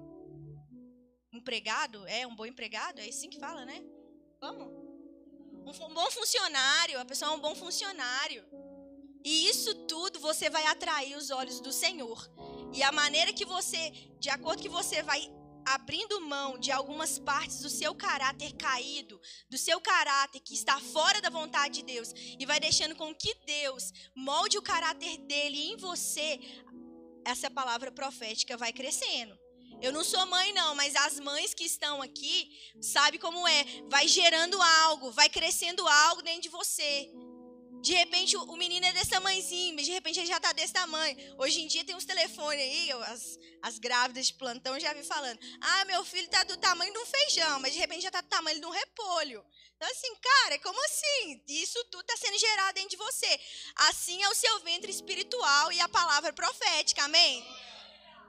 empregado? 1.34 2.08
É 2.08 2.26
um 2.26 2.34
bom 2.34 2.46
empregado? 2.46 3.00
É 3.00 3.10
assim 3.10 3.30
que 3.30 3.38
fala, 3.38 3.66
né? 3.66 3.84
Como? 4.46 4.66
Um 5.66 5.94
bom 5.94 6.12
funcionário, 6.12 7.00
a 7.00 7.06
pessoa 7.06 7.32
é 7.32 7.34
um 7.34 7.40
bom 7.40 7.56
funcionário. 7.56 8.46
E 9.24 9.50
isso 9.50 9.74
tudo 9.88 10.20
você 10.20 10.52
vai 10.52 10.64
atrair 10.68 11.16
os 11.16 11.32
olhos 11.32 11.60
do 11.60 11.74
Senhor. 11.74 12.30
E 12.72 12.84
a 12.84 12.92
maneira 12.92 13.34
que 13.34 13.44
você, 13.44 13.92
de 14.20 14.30
acordo 14.30 14.62
que 14.62 14.70
você 14.70 15.02
vai 15.02 15.20
abrindo 15.66 16.22
mão 16.22 16.60
de 16.60 16.72
algumas 16.72 17.18
partes 17.18 17.60
do 17.62 17.72
seu 17.72 17.96
caráter 17.96 18.54
caído, 18.54 19.20
do 19.50 19.58
seu 19.58 19.82
caráter 19.82 20.40
que 20.42 20.54
está 20.54 20.80
fora 20.80 21.20
da 21.20 21.32
vontade 21.32 21.80
de 21.80 21.84
Deus, 21.84 22.14
e 22.40 22.46
vai 22.46 22.60
deixando 22.60 22.96
com 22.96 23.16
que 23.16 23.34
Deus 23.48 23.92
molde 24.16 24.60
o 24.60 24.62
caráter 24.62 25.18
dele 25.26 25.72
em 25.72 25.78
você, 25.78 26.40
essa 27.26 27.50
palavra 27.50 27.92
profética 27.92 28.56
vai 28.56 28.72
crescendo. 28.72 29.45
Eu 29.82 29.92
não 29.92 30.04
sou 30.04 30.26
mãe, 30.26 30.54
não, 30.54 30.74
mas 30.76 30.96
as 30.96 31.20
mães 31.20 31.54
que 31.54 31.64
estão 31.64 32.02
aqui, 32.02 32.50
sabe 32.82 33.18
como 33.20 33.48
é? 33.48 33.66
Vai 33.88 34.08
gerando 34.08 34.62
algo, 34.62 35.12
vai 35.12 35.30
crescendo 35.30 35.88
algo 35.88 36.22
dentro 36.22 36.42
de 36.42 36.50
você. 36.50 37.10
De 37.82 37.94
repente 37.94 38.36
o 38.36 38.56
menino 38.56 38.84
é 38.84 38.94
desse 38.94 39.12
tamanhozinho, 39.12 39.76
mas 39.76 39.86
de 39.86 39.92
repente 39.92 40.20
ele 40.20 40.26
já 40.26 40.38
está 40.38 40.52
desse 40.54 40.74
tamanho. 40.74 41.16
Hoje 41.38 41.62
em 41.62 41.68
dia 41.68 41.86
tem 41.86 41.96
uns 41.96 42.04
telefones 42.04 42.60
aí, 42.60 42.92
as, 42.92 43.38
as 43.62 43.78
grávidas 43.78 44.26
de 44.26 44.34
plantão 44.34 44.80
já 44.80 44.92
vi 44.92 45.04
falando. 45.04 45.40
Ah, 45.62 45.86
meu 45.86 46.04
filho 46.04 46.26
está 46.26 46.44
do 46.46 46.58
tamanho 46.58 46.92
de 46.92 46.98
um 46.98 47.06
feijão, 47.06 47.60
mas 47.60 47.74
de 47.74 47.80
repente 47.80 48.02
já 48.02 48.10
está 48.10 48.22
do 48.22 48.28
tamanho 48.28 48.60
de 48.60 48.66
um 48.66 48.72
repolho. 48.72 49.46
Então, 49.76 49.88
assim, 49.88 50.16
cara, 50.16 50.58
como 50.60 50.84
assim? 50.86 51.44
Isso 51.48 51.84
tudo 51.92 52.02
está 52.02 52.18
sendo 52.18 52.40
gerado 52.40 52.74
dentro 52.74 52.90
de 52.90 52.98
você. 52.98 53.40
Assim 53.90 54.24
é 54.24 54.30
o 54.30 54.36
seu 54.36 54.62
ventre 54.62 54.90
espiritual 54.90 55.72
e 55.72 55.80
a 55.80 55.88
palavra 55.88 56.34
profética, 56.34 57.04
amém? 57.04 57.46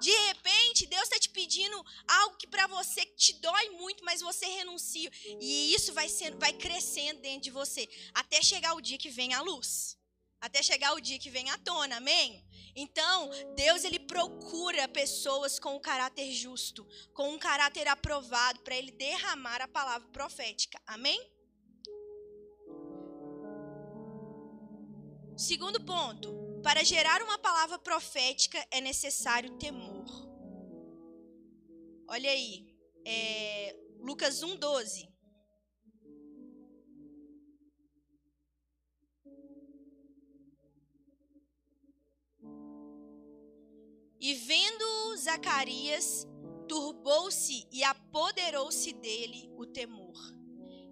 De 0.00 0.11
repente, 0.29 0.87
Deus 0.87 1.05
está 1.05 1.19
te 1.19 1.29
pedindo 1.31 1.85
algo 2.07 2.37
que 2.37 2.47
para 2.47 2.67
você 2.67 3.05
te 3.05 3.33
dói 3.35 3.71
muito, 3.71 4.05
mas 4.05 4.21
você 4.21 4.47
renuncia. 4.47 5.11
E 5.41 5.75
isso 5.75 5.93
vai, 5.93 6.09
sendo, 6.09 6.38
vai 6.38 6.53
crescendo 6.53 7.21
dentro 7.21 7.43
de 7.43 7.50
você. 7.50 7.88
Até 8.15 8.43
chegar 8.43 8.75
o 8.75 8.81
dia 8.81 8.99
que 8.99 9.11
vem 9.11 9.33
a 9.35 9.41
luz. 9.41 9.97
Até 10.41 10.62
chegar 10.62 10.95
o 10.95 11.00
dia 11.00 11.19
que 11.19 11.31
vem 11.31 11.50
à 11.50 11.59
tona, 11.59 11.97
amém? 11.97 12.45
Então, 12.75 13.31
Deus 13.57 13.85
ele 13.85 13.99
procura 13.99 14.87
pessoas 14.87 15.59
com 15.59 15.76
um 15.76 15.81
caráter 15.81 16.31
justo, 16.31 16.87
com 17.15 17.31
um 17.31 17.38
caráter 17.38 17.88
aprovado, 17.88 18.61
para 18.61 18.76
ele 18.76 18.93
derramar 18.93 19.62
a 19.62 19.69
palavra 19.69 20.07
profética, 20.09 20.79
amém? 20.87 21.19
Segundo 25.37 25.83
ponto, 25.85 26.46
para 26.66 26.82
gerar 26.82 27.23
uma 27.23 27.38
palavra 27.38 27.78
profética 27.78 28.58
é 28.73 28.80
necessário 28.80 29.56
temor. 29.56 30.04
Olha 32.08 32.28
aí, 32.28 32.66
é, 33.06 33.76
Lucas 34.00 34.42
1,12. 34.42 35.08
E 44.18 44.35
vendo 44.35 45.16
Zacarias, 45.18 46.26
turbou-se 46.68 47.68
e 47.70 47.85
apoderou-se 47.85 48.92
dele 48.92 49.49
o 49.56 49.66
temor. 49.66 50.18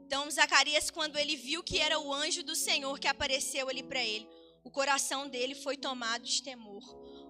Então, 0.06 0.30
Zacarias, 0.30 0.88
quando 0.88 1.18
ele 1.18 1.34
viu 1.34 1.64
que 1.64 1.80
era 1.80 1.98
o 1.98 2.14
anjo 2.14 2.44
do 2.44 2.54
Senhor 2.54 2.96
que 3.00 3.08
apareceu 3.08 3.68
ali 3.68 3.82
para 3.82 4.00
ele, 4.00 4.28
o 4.64 4.70
coração 4.70 5.28
dele 5.28 5.54
foi 5.54 5.76
tomado 5.76 6.24
de 6.24 6.42
temor. 6.42 6.82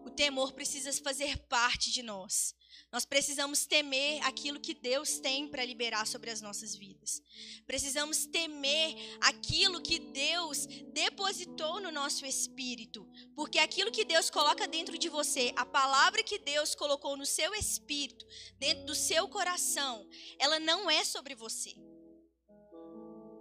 O 0.07 0.11
temor 0.11 0.53
precisa 0.53 0.93
fazer 1.03 1.37
parte 1.49 1.91
de 1.91 2.03
nós. 2.03 2.55
Nós 2.93 3.05
precisamos 3.05 3.67
temer 3.67 4.25
aquilo 4.25 4.61
que 4.61 4.73
Deus 4.73 5.19
tem 5.19 5.49
para 5.49 5.65
liberar 5.65 6.07
sobre 6.07 6.31
as 6.31 6.41
nossas 6.41 6.77
vidas. 6.77 7.21
Precisamos 7.67 8.25
temer 8.27 8.95
aquilo 9.21 9.83
que 9.83 9.99
Deus 9.99 10.67
depositou 10.93 11.81
no 11.81 11.91
nosso 11.91 12.25
espírito. 12.25 13.05
Porque 13.35 13.59
aquilo 13.59 13.91
que 13.91 14.05
Deus 14.05 14.31
coloca 14.31 14.69
dentro 14.69 14.97
de 14.97 15.09
você, 15.09 15.53
a 15.57 15.67
palavra 15.67 16.23
que 16.23 16.39
Deus 16.39 16.75
colocou 16.77 17.17
no 17.17 17.27
seu 17.27 17.53
espírito, 17.55 18.25
dentro 18.59 18.85
do 18.87 18.95
seu 18.95 19.27
coração, 19.29 20.09
ela 20.39 20.61
não 20.61 20.89
é 20.89 21.05
sobre 21.05 21.35
você. 21.35 21.75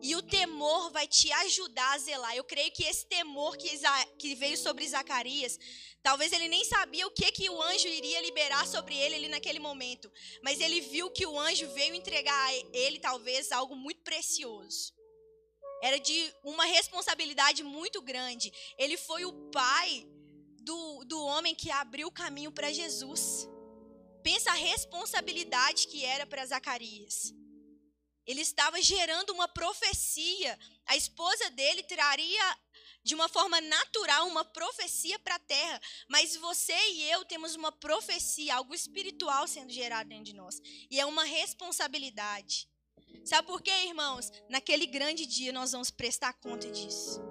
E 0.04 0.18
o 0.18 0.22
temor 0.22 0.92
vai 0.92 1.08
te 1.08 1.32
ajudar 1.32 1.94
a 1.94 1.98
zelar. 1.98 2.36
Eu 2.36 2.44
creio 2.44 2.70
que 2.74 2.84
esse 2.84 3.06
temor 3.06 3.56
que, 3.56 3.70
que 4.20 4.36
veio 4.36 4.58
sobre 4.58 4.86
Zacarias, 4.86 5.58
talvez 6.04 6.34
ele 6.34 6.50
nem 6.50 6.66
sabia 6.66 7.08
o 7.08 7.12
que, 7.12 7.32
que 7.32 7.50
o 7.50 7.62
anjo 7.62 7.88
iria 7.88 8.20
liberar 8.20 8.68
sobre 8.68 8.98
ele 8.98 9.16
ali 9.16 9.30
naquele 9.30 9.60
momento. 9.60 10.12
Mas 10.44 10.60
ele 10.60 10.82
viu 10.82 11.10
que 11.10 11.26
o 11.26 11.40
anjo 11.40 11.70
veio 11.70 11.96
entregar 11.96 12.50
a 12.50 12.54
ele, 12.74 13.00
talvez, 13.00 13.50
algo 13.54 13.78
muito 13.78 14.02
precioso. 14.02 14.94
Era 15.82 15.98
de 15.98 16.34
uma 16.44 16.66
responsabilidade 16.66 17.64
muito 17.64 18.02
grande. 18.02 18.52
Ele 18.78 18.98
foi 18.98 19.24
o 19.24 19.32
pai 19.52 20.06
do, 20.64 21.06
do 21.06 21.24
homem 21.24 21.56
que 21.56 21.72
abriu 21.72 22.10
o 22.10 22.12
caminho 22.12 22.52
para 22.52 22.74
Jesus. 22.74 23.48
Pensa 24.22 24.52
a 24.52 24.56
responsabilidade 24.56 25.88
que 25.88 26.04
era 26.04 26.26
para 26.26 26.46
Zacarias. 26.46 27.34
Ele 28.26 28.42
estava 28.42 28.82
gerando 28.82 29.32
uma 29.34 29.48
profecia. 29.48 30.58
A 30.86 30.96
esposa 30.96 31.50
dele 31.52 31.84
traria 31.84 32.58
de 33.04 33.14
uma 33.14 33.28
forma 33.28 33.60
natural 33.60 34.28
uma 34.28 34.46
profecia 34.46 35.20
para 35.20 35.36
a 35.36 35.40
terra, 35.40 35.82
mas 36.08 36.36
você 36.38 36.74
e 36.92 37.12
eu 37.12 37.26
temos 37.26 37.54
uma 37.54 37.72
profecia, 37.72 38.56
algo 38.56 38.74
espiritual 38.74 39.48
sendo 39.48 39.72
gerado 39.72 40.10
dentro 40.10 40.26
de 40.26 40.34
nós, 40.34 40.62
e 40.90 41.00
é 41.00 41.06
uma 41.06 41.26
responsabilidade. 41.26 42.68
Sabe 43.26 43.48
por 43.48 43.62
quê, 43.62 43.72
irmãos? 43.86 44.32
Naquele 44.50 44.86
grande 44.86 45.26
dia 45.26 45.52
nós 45.52 45.74
vamos 45.74 45.92
prestar 45.92 46.34
conta 46.34 46.70
disso. 46.72 47.22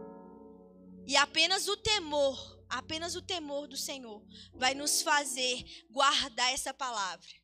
E 1.07 1.17
apenas 1.17 1.67
o 1.67 1.77
temor, 1.77 2.65
apenas 2.69 3.17
o 3.17 3.23
temor 3.23 3.67
do 3.67 3.77
Senhor 3.77 4.23
vai 4.55 4.75
nos 4.75 5.03
fazer 5.03 5.65
guardar 5.91 6.53
essa 6.53 6.73
palavra. 6.73 7.42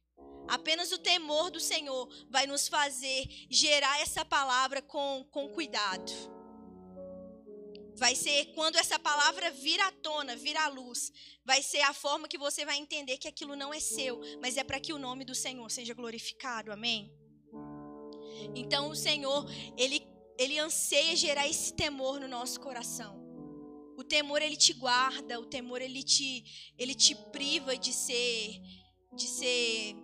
Apenas 0.48 0.90
o 0.92 0.98
temor 0.98 1.50
do 1.50 1.60
Senhor 1.60 2.08
vai 2.30 2.46
nos 2.46 2.68
fazer 2.68 3.28
gerar 3.50 4.00
essa 4.00 4.24
palavra 4.24 4.80
com, 4.80 5.24
com 5.30 5.48
cuidado. 5.50 6.10
Vai 7.94 8.14
ser 8.14 8.46
quando 8.54 8.76
essa 8.76 8.98
palavra 8.98 9.50
vir 9.50 9.80
à 9.80 9.90
tona, 9.90 10.36
vir 10.36 10.56
à 10.56 10.68
luz, 10.68 11.12
vai 11.44 11.62
ser 11.62 11.80
a 11.80 11.92
forma 11.92 12.28
que 12.28 12.38
você 12.38 12.64
vai 12.64 12.78
entender 12.78 13.18
que 13.18 13.26
aquilo 13.26 13.56
não 13.56 13.74
é 13.74 13.80
seu, 13.80 14.20
mas 14.40 14.56
é 14.56 14.64
para 14.64 14.80
que 14.80 14.92
o 14.92 14.98
nome 14.98 15.24
do 15.24 15.34
Senhor 15.34 15.68
seja 15.70 15.94
glorificado. 15.94 16.72
Amém? 16.72 17.12
Então 18.54 18.88
o 18.88 18.94
Senhor, 18.94 19.44
ele, 19.76 20.06
ele 20.38 20.58
anseia 20.58 21.16
gerar 21.16 21.48
esse 21.48 21.74
temor 21.74 22.20
no 22.20 22.28
nosso 22.28 22.60
coração. 22.60 23.18
O 23.96 24.04
temor 24.04 24.40
ele 24.40 24.56
te 24.56 24.72
guarda, 24.72 25.40
o 25.40 25.46
temor 25.46 25.82
ele 25.82 26.04
te, 26.04 26.72
ele 26.78 26.94
te 26.94 27.16
priva 27.32 27.76
de 27.76 27.92
ser 27.92 28.62
de 29.14 29.26
ser 29.26 29.96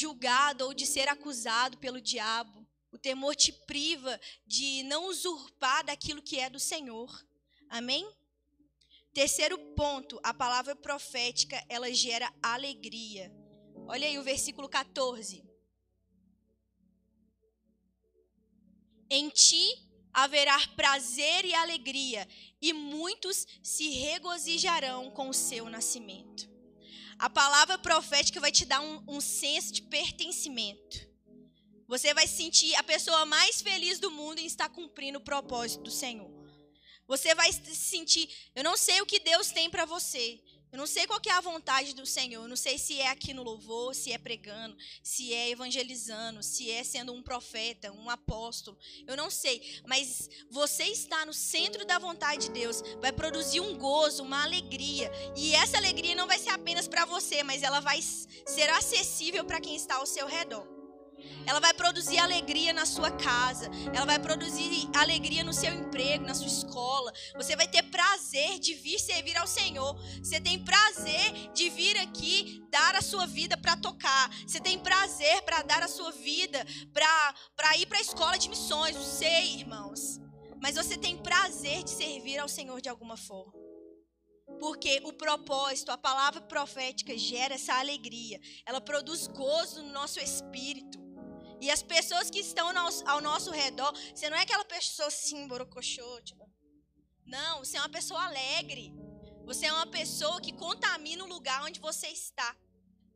julgado 0.00 0.64
ou 0.64 0.74
de 0.74 0.86
ser 0.86 1.08
acusado 1.08 1.78
pelo 1.78 2.00
diabo. 2.00 2.66
O 2.90 2.98
temor 2.98 3.36
te 3.36 3.52
priva 3.52 4.20
de 4.46 4.82
não 4.84 5.06
usurpar 5.06 5.84
daquilo 5.84 6.22
que 6.22 6.38
é 6.38 6.50
do 6.50 6.58
Senhor. 6.58 7.24
Amém? 7.68 8.08
Terceiro 9.12 9.58
ponto, 9.74 10.18
a 10.22 10.32
palavra 10.32 10.74
profética, 10.74 11.62
ela 11.68 11.92
gera 11.92 12.32
alegria. 12.42 13.32
Olha 13.86 14.06
aí 14.06 14.18
o 14.18 14.24
versículo 14.24 14.68
14. 14.68 15.44
Em 19.08 19.28
ti 19.28 19.66
haverá 20.12 20.56
prazer 20.76 21.44
e 21.44 21.54
alegria, 21.54 22.26
e 22.60 22.72
muitos 22.72 23.46
se 23.62 23.88
regozijarão 23.90 25.10
com 25.10 25.28
o 25.28 25.34
seu 25.34 25.68
nascimento. 25.68 26.48
A 27.20 27.28
palavra 27.28 27.76
profética 27.76 28.40
vai 28.40 28.50
te 28.50 28.64
dar 28.64 28.80
um, 28.80 29.04
um 29.06 29.20
senso 29.20 29.74
de 29.74 29.82
pertencimento. 29.82 31.06
Você 31.86 32.14
vai 32.14 32.26
sentir 32.26 32.74
a 32.76 32.82
pessoa 32.82 33.26
mais 33.26 33.60
feliz 33.60 33.98
do 33.98 34.10
mundo 34.10 34.38
em 34.38 34.46
estar 34.46 34.70
cumprindo 34.70 35.18
o 35.18 35.22
propósito 35.22 35.82
do 35.82 35.90
Senhor. 35.90 36.30
Você 37.06 37.34
vai 37.34 37.52
se 37.52 37.76
sentir, 37.76 38.26
eu 38.54 38.64
não 38.64 38.74
sei 38.74 39.02
o 39.02 39.06
que 39.06 39.20
Deus 39.20 39.50
tem 39.50 39.68
para 39.68 39.84
você, 39.84 40.40
eu 40.72 40.78
não 40.78 40.86
sei 40.86 41.06
qual 41.06 41.20
é 41.26 41.30
a 41.30 41.40
vontade 41.40 41.94
do 41.94 42.06
Senhor. 42.06 42.44
Eu 42.44 42.48
não 42.48 42.56
sei 42.56 42.78
se 42.78 43.00
é 43.00 43.08
aqui 43.08 43.34
no 43.34 43.42
louvor, 43.42 43.94
se 43.94 44.12
é 44.12 44.18
pregando, 44.18 44.76
se 45.02 45.34
é 45.34 45.50
evangelizando, 45.50 46.42
se 46.42 46.70
é 46.70 46.84
sendo 46.84 47.12
um 47.12 47.22
profeta, 47.22 47.92
um 47.92 48.08
apóstolo. 48.08 48.78
Eu 49.06 49.16
não 49.16 49.30
sei. 49.30 49.80
Mas 49.86 50.28
você 50.50 50.84
está 50.84 51.26
no 51.26 51.34
centro 51.34 51.84
da 51.84 51.98
vontade 51.98 52.46
de 52.46 52.52
Deus. 52.52 52.82
Vai 53.00 53.12
produzir 53.12 53.60
um 53.60 53.76
gozo, 53.76 54.22
uma 54.22 54.44
alegria. 54.44 55.10
E 55.36 55.54
essa 55.54 55.76
alegria 55.76 56.14
não 56.14 56.26
vai 56.26 56.38
ser 56.38 56.50
apenas 56.50 56.86
para 56.86 57.04
você, 57.04 57.42
mas 57.42 57.62
ela 57.62 57.80
vai 57.80 58.00
ser 58.00 58.70
acessível 58.70 59.44
para 59.44 59.60
quem 59.60 59.74
está 59.74 59.96
ao 59.96 60.06
seu 60.06 60.26
redor. 60.26 60.79
Ela 61.46 61.60
vai 61.60 61.74
produzir 61.74 62.18
alegria 62.18 62.72
na 62.72 62.86
sua 62.86 63.10
casa. 63.10 63.70
Ela 63.94 64.04
vai 64.04 64.18
produzir 64.18 64.88
alegria 64.94 65.44
no 65.44 65.52
seu 65.52 65.72
emprego, 65.72 66.24
na 66.24 66.34
sua 66.34 66.46
escola. 66.46 67.12
Você 67.36 67.56
vai 67.56 67.68
ter 67.68 67.82
prazer 67.84 68.58
de 68.58 68.74
vir 68.74 68.98
servir 68.98 69.36
ao 69.36 69.46
Senhor. 69.46 69.94
Você 70.22 70.40
tem 70.40 70.64
prazer 70.64 71.52
de 71.54 71.68
vir 71.70 71.96
aqui 71.98 72.62
dar 72.70 72.94
a 72.94 73.02
sua 73.02 73.26
vida 73.26 73.56
para 73.56 73.76
tocar. 73.76 74.30
Você 74.46 74.60
tem 74.60 74.78
prazer 74.78 75.42
para 75.42 75.62
dar 75.62 75.82
a 75.82 75.88
sua 75.88 76.12
vida 76.12 76.64
para 76.92 77.76
ir 77.78 77.86
para 77.86 77.98
a 77.98 78.02
escola 78.02 78.38
de 78.38 78.48
missões. 78.48 78.94
Não 78.94 79.04
sei, 79.04 79.60
irmãos. 79.60 80.20
Mas 80.60 80.76
você 80.76 80.96
tem 80.96 81.16
prazer 81.16 81.82
de 81.82 81.90
servir 81.90 82.38
ao 82.38 82.48
Senhor 82.48 82.80
de 82.80 82.88
alguma 82.88 83.16
forma. 83.16 83.58
Porque 84.58 85.00
o 85.04 85.12
propósito, 85.12 85.90
a 85.90 85.96
palavra 85.96 86.42
profética 86.42 87.16
gera 87.16 87.54
essa 87.54 87.72
alegria. 87.74 88.38
Ela 88.66 88.80
produz 88.80 89.26
gozo 89.26 89.82
no 89.82 89.90
nosso 89.90 90.20
espírito. 90.20 90.99
E 91.60 91.70
as 91.70 91.82
pessoas 91.82 92.30
que 92.30 92.40
estão 92.40 92.68
ao 93.06 93.20
nosso 93.20 93.50
redor, 93.50 93.92
você 94.14 94.30
não 94.30 94.36
é 94.36 94.42
aquela 94.42 94.64
pessoa 94.64 95.08
assim, 95.08 95.46
borocochô, 95.46 96.20
tipo. 96.22 96.48
Não, 97.26 97.58
você 97.58 97.76
é 97.76 97.80
uma 97.80 97.88
pessoa 97.88 98.24
alegre. 98.24 98.92
Você 99.44 99.66
é 99.66 99.72
uma 99.72 99.86
pessoa 99.86 100.40
que 100.40 100.52
contamina 100.52 101.24
o 101.24 101.28
lugar 101.28 101.62
onde 101.64 101.80
você 101.80 102.06
está. 102.08 102.56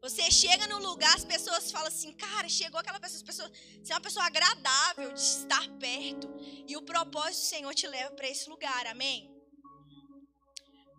Você 0.02 0.30
chega 0.30 0.66
no 0.66 0.78
lugar, 0.78 1.14
as 1.16 1.24
pessoas 1.24 1.70
falam 1.72 1.88
assim, 1.88 2.12
cara, 2.12 2.46
chegou 2.46 2.78
aquela 2.78 3.00
pessoa, 3.00 3.16
as 3.16 3.22
pessoas, 3.22 3.50
você 3.82 3.92
é 3.92 3.96
uma 3.96 4.02
pessoa 4.02 4.26
agradável 4.26 5.12
de 5.14 5.20
estar 5.20 5.66
perto. 5.78 6.28
E 6.68 6.76
o 6.76 6.82
propósito 6.82 7.40
do 7.40 7.46
Senhor 7.46 7.74
te 7.74 7.86
leva 7.86 8.10
para 8.14 8.28
esse 8.28 8.50
lugar, 8.50 8.86
amém? 8.86 9.32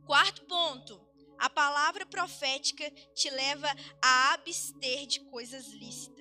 Quarto 0.08 0.44
ponto, 0.46 1.00
a 1.38 1.50
palavra 1.50 2.06
profética 2.06 2.90
te 3.14 3.30
leva 3.30 3.68
a 4.02 4.34
abster 4.34 5.06
de 5.06 5.20
coisas 5.26 5.68
lícitas. 5.68 6.15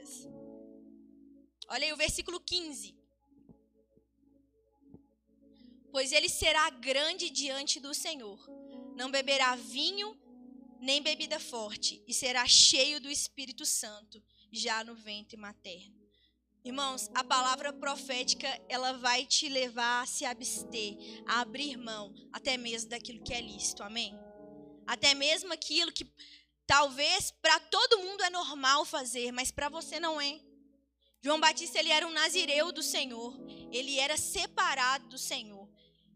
Olha 1.75 1.87
aí 1.87 1.93
o 1.93 1.97
versículo 1.97 2.39
15. 2.39 2.97
Pois 5.91 6.13
ele 6.13 6.29
será 6.29 6.71
grande 6.71 7.29
diante 7.29 7.81
do 7.81 7.93
Senhor, 7.93 8.39
não 8.95 9.11
beberá 9.11 9.57
vinho 9.57 10.17
nem 10.81 11.03
bebida 11.03 11.41
forte, 11.41 12.01
e 12.07 12.15
será 12.15 12.47
cheio 12.47 13.01
do 13.01 13.11
Espírito 13.11 13.67
Santo, 13.67 14.23
já 14.53 14.85
no 14.85 14.95
ventre 14.95 15.37
materno. 15.37 16.01
Irmãos, 16.65 17.11
a 17.13 17.25
palavra 17.25 17.73
profética, 17.73 18.49
ela 18.69 18.93
vai 18.93 19.27
te 19.27 19.49
levar 19.49 20.03
a 20.05 20.07
se 20.07 20.25
abster, 20.25 20.97
a 21.27 21.41
abrir 21.41 21.77
mão, 21.77 22.15
até 22.33 22.57
mesmo 22.57 22.91
daquilo 22.91 23.25
que 23.25 23.35
é 23.35 23.41
lícito, 23.41 23.83
amém? 23.83 24.17
Até 24.87 25.13
mesmo 25.13 25.53
aquilo 25.53 25.91
que 25.91 26.09
talvez 26.69 27.33
para 27.43 27.59
todo 27.59 27.99
mundo 27.99 28.23
é 28.23 28.31
normal 28.31 28.85
fazer, 28.85 29.33
mas 29.33 29.51
para 29.51 29.69
você 29.69 29.99
não 29.99 30.21
é. 30.21 30.54
João 31.25 31.41
Batista 31.41 31.79
ele 31.79 31.89
era 31.89 32.07
um 32.07 32.11
nazireu 32.11 32.71
do 32.71 32.83
Senhor. 32.83 33.35
Ele 33.73 33.99
era 33.99 34.15
separado 34.15 35.09
do 35.09 35.17
Senhor. 35.17 35.67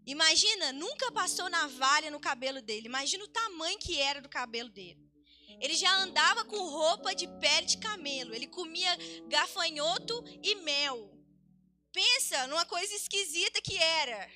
Imagina, 0.05 0.71
nunca 0.71 1.11
passou 1.11 1.49
navalha 1.49 2.11
no 2.11 2.21
cabelo 2.21 2.61
dele. 2.61 2.88
Imagina 2.88 3.25
o 3.25 3.29
tamanho 3.29 3.79
que 3.79 3.99
era 3.99 4.21
do 4.21 4.29
cabelo 4.29 4.68
dele. 4.68 5.03
Ele 5.62 5.75
já 5.75 5.90
andava 5.97 6.44
com 6.44 6.59
roupa 6.59 7.14
de 7.14 7.27
pele 7.40 7.64
de 7.64 7.79
camelo. 7.79 8.35
Ele 8.35 8.47
comia 8.49 8.94
gafanhoto 9.29 10.23
e 10.42 10.57
mel. 10.57 11.11
Pensa 11.90 12.47
numa 12.49 12.66
coisa 12.66 12.94
esquisita 12.94 13.62
que 13.62 13.79
era. 13.79 14.31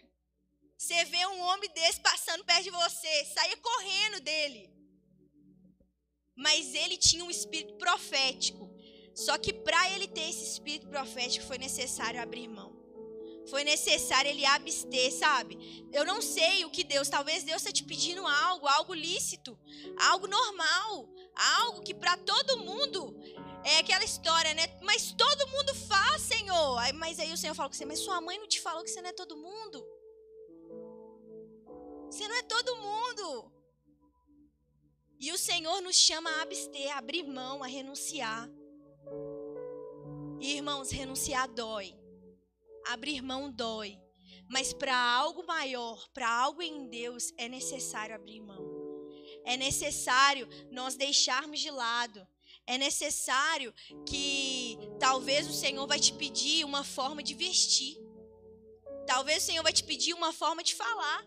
Você 0.78 1.04
vê 1.04 1.26
um 1.26 1.40
homem 1.42 1.70
desse 1.74 2.00
passando 2.00 2.46
perto 2.46 2.64
de 2.64 2.70
você, 2.70 3.24
saia 3.26 3.58
correndo 3.58 4.20
dele. 4.20 4.70
Mas 6.34 6.74
ele 6.74 6.96
tinha 6.96 7.22
um 7.22 7.30
espírito 7.30 7.74
profético. 7.74 8.71
Só 9.14 9.36
que 9.38 9.52
para 9.52 9.90
ele 9.90 10.08
ter 10.08 10.28
esse 10.28 10.44
espírito 10.44 10.88
profético 10.88 11.46
foi 11.46 11.58
necessário 11.58 12.20
abrir 12.20 12.48
mão. 12.48 12.82
Foi 13.48 13.64
necessário 13.64 14.30
ele 14.30 14.44
abster, 14.44 15.12
sabe? 15.12 15.86
Eu 15.92 16.04
não 16.04 16.22
sei 16.22 16.64
o 16.64 16.70
que 16.70 16.84
Deus, 16.84 17.08
talvez 17.08 17.42
Deus 17.42 17.60
está 17.60 17.72
te 17.72 17.84
pedindo 17.84 18.26
algo, 18.26 18.66
algo 18.68 18.94
lícito, 18.94 19.58
algo 20.00 20.26
normal, 20.26 21.08
algo 21.34 21.82
que 21.82 21.92
para 21.92 22.16
todo 22.16 22.58
mundo 22.58 23.18
é 23.64 23.78
aquela 23.78 24.04
história, 24.04 24.54
né? 24.54 24.66
Mas 24.80 25.12
todo 25.12 25.48
mundo 25.48 25.74
faz, 25.74 26.22
Senhor. 26.22 26.80
Mas 26.94 27.18
aí 27.18 27.32
o 27.32 27.36
Senhor 27.36 27.54
fala 27.54 27.68
com 27.68 27.74
você, 27.74 27.84
mas 27.84 27.98
sua 27.98 28.20
mãe 28.20 28.38
não 28.38 28.46
te 28.46 28.60
falou 28.60 28.84
que 28.84 28.90
você 28.90 29.02
não 29.02 29.10
é 29.10 29.12
todo 29.12 29.36
mundo? 29.36 29.84
Você 32.10 32.28
não 32.28 32.36
é 32.36 32.42
todo 32.42 32.76
mundo. 32.76 33.52
E 35.18 35.32
o 35.32 35.38
Senhor 35.38 35.80
nos 35.80 35.96
chama 35.96 36.30
a 36.30 36.42
abster, 36.42 36.92
a 36.92 36.98
abrir 36.98 37.24
mão, 37.24 37.62
a 37.62 37.66
renunciar. 37.66 38.48
E, 40.42 40.56
irmãos, 40.56 40.90
renunciar 40.90 41.48
dói. 41.48 41.94
abrir 42.88 43.22
mão 43.22 43.48
dói. 43.48 43.96
Mas 44.50 44.72
para 44.72 44.92
algo 44.92 45.46
maior, 45.46 46.08
para 46.08 46.28
algo 46.28 46.60
em 46.60 46.88
Deus, 46.88 47.32
é 47.38 47.48
necessário 47.48 48.16
abrir 48.16 48.40
mão. 48.40 48.60
É 49.44 49.56
necessário 49.56 50.48
nós 50.68 50.96
deixarmos 50.96 51.60
de 51.60 51.70
lado. 51.70 52.26
É 52.66 52.76
necessário 52.76 53.72
que 54.04 54.76
talvez 54.98 55.48
o 55.48 55.52
Senhor 55.52 55.86
vai 55.86 56.00
te 56.00 56.12
pedir 56.12 56.64
uma 56.64 56.82
forma 56.82 57.22
de 57.22 57.34
vestir. 57.34 57.96
Talvez 59.06 59.44
o 59.44 59.46
Senhor 59.46 59.62
vai 59.62 59.72
te 59.72 59.84
pedir 59.84 60.12
uma 60.12 60.32
forma 60.32 60.64
de 60.64 60.74
falar. 60.74 61.24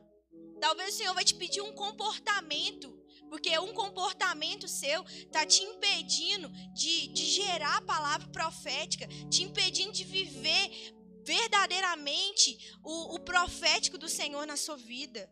Talvez 0.60 0.94
o 0.94 0.98
Senhor 0.98 1.14
vai 1.14 1.24
te 1.24 1.36
pedir 1.36 1.62
um 1.62 1.72
comportamento 1.72 2.94
porque 3.36 3.60
um 3.60 3.74
comportamento 3.74 4.66
seu 4.66 5.04
está 5.04 5.46
te 5.46 5.62
impedindo 5.62 6.50
de, 6.74 7.08
de 7.08 7.26
gerar 7.26 7.76
a 7.76 7.82
palavra 7.82 8.26
profética, 8.30 9.06
te 9.30 9.44
impedindo 9.44 9.92
de 9.92 10.06
viver 10.06 10.94
verdadeiramente 11.22 12.74
o, 12.82 13.16
o 13.16 13.20
profético 13.20 13.98
do 13.98 14.08
Senhor 14.08 14.48
na 14.48 14.56
sua 14.56 14.78
vida. 14.78 15.30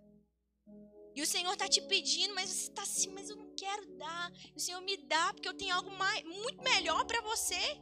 E 1.15 1.21
o 1.21 1.25
Senhor 1.25 1.53
está 1.53 1.65
te 1.69 1.81
pedindo, 1.83 2.35
mas 2.35 2.49
você 2.49 2.71
está 2.71 2.81
assim, 2.81 3.09
mas 3.13 3.29
eu 3.29 3.37
não 3.37 3.55
quero 3.55 3.85
dar. 3.95 4.33
O 4.53 4.59
Senhor 4.59 4.81
me 4.81 4.97
dá, 4.97 5.31
porque 5.31 5.47
eu 5.47 5.53
tenho 5.53 5.73
algo 5.73 5.91
mais, 5.91 6.25
muito 6.25 6.61
melhor 6.61 7.05
para 7.05 7.21
você. 7.21 7.79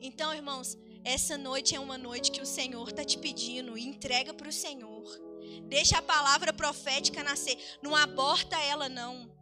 Então, 0.00 0.32
irmãos, 0.32 0.78
essa 1.02 1.36
noite 1.36 1.74
é 1.74 1.80
uma 1.80 1.98
noite 1.98 2.30
que 2.30 2.40
o 2.40 2.46
Senhor 2.46 2.88
está 2.88 3.02
te 3.02 3.18
pedindo, 3.18 3.76
entrega 3.76 4.32
para 4.32 4.48
o 4.48 4.52
Senhor. 4.52 5.27
Deixa 5.66 5.98
a 5.98 6.02
palavra 6.02 6.52
profética 6.52 7.22
nascer. 7.22 7.56
Não 7.82 7.94
aborta 7.94 8.56
ela, 8.60 8.88
não. 8.88 9.36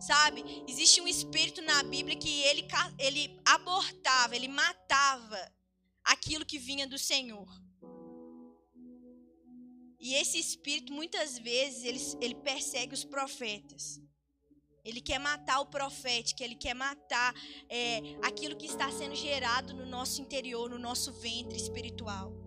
Sabe? 0.00 0.42
Existe 0.68 1.00
um 1.00 1.06
espírito 1.06 1.62
na 1.62 1.82
Bíblia 1.82 2.16
que 2.16 2.42
ele, 2.42 2.66
ele 2.98 3.40
abortava, 3.44 4.34
ele 4.34 4.48
matava 4.48 5.38
aquilo 6.04 6.44
que 6.44 6.58
vinha 6.58 6.86
do 6.86 6.98
Senhor. 6.98 7.46
E 10.00 10.14
esse 10.14 10.36
espírito, 10.38 10.92
muitas 10.92 11.38
vezes, 11.38 11.84
ele, 11.84 12.24
ele 12.24 12.34
persegue 12.34 12.92
os 12.92 13.04
profetas. 13.04 14.00
Ele 14.84 15.00
quer 15.00 15.20
matar 15.20 15.60
o 15.60 15.66
profético, 15.66 16.42
ele 16.42 16.56
quer 16.56 16.74
matar 16.74 17.32
é, 17.68 18.00
aquilo 18.20 18.56
que 18.56 18.66
está 18.66 18.90
sendo 18.90 19.14
gerado 19.14 19.72
no 19.72 19.86
nosso 19.86 20.20
interior, 20.20 20.68
no 20.68 20.78
nosso 20.78 21.12
ventre 21.12 21.56
espiritual. 21.56 22.41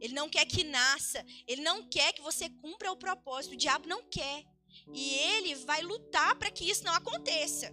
Ele 0.00 0.14
não 0.14 0.28
quer 0.28 0.44
que 0.46 0.64
nasça. 0.64 1.24
Ele 1.46 1.62
não 1.62 1.88
quer 1.88 2.12
que 2.12 2.22
você 2.22 2.48
cumpra 2.48 2.92
o 2.92 2.96
propósito. 2.96 3.54
O 3.54 3.56
diabo 3.56 3.88
não 3.88 4.02
quer. 4.08 4.44
E 4.92 5.14
ele 5.14 5.54
vai 5.56 5.82
lutar 5.82 6.36
para 6.36 6.50
que 6.50 6.68
isso 6.68 6.84
não 6.84 6.94
aconteça. 6.94 7.72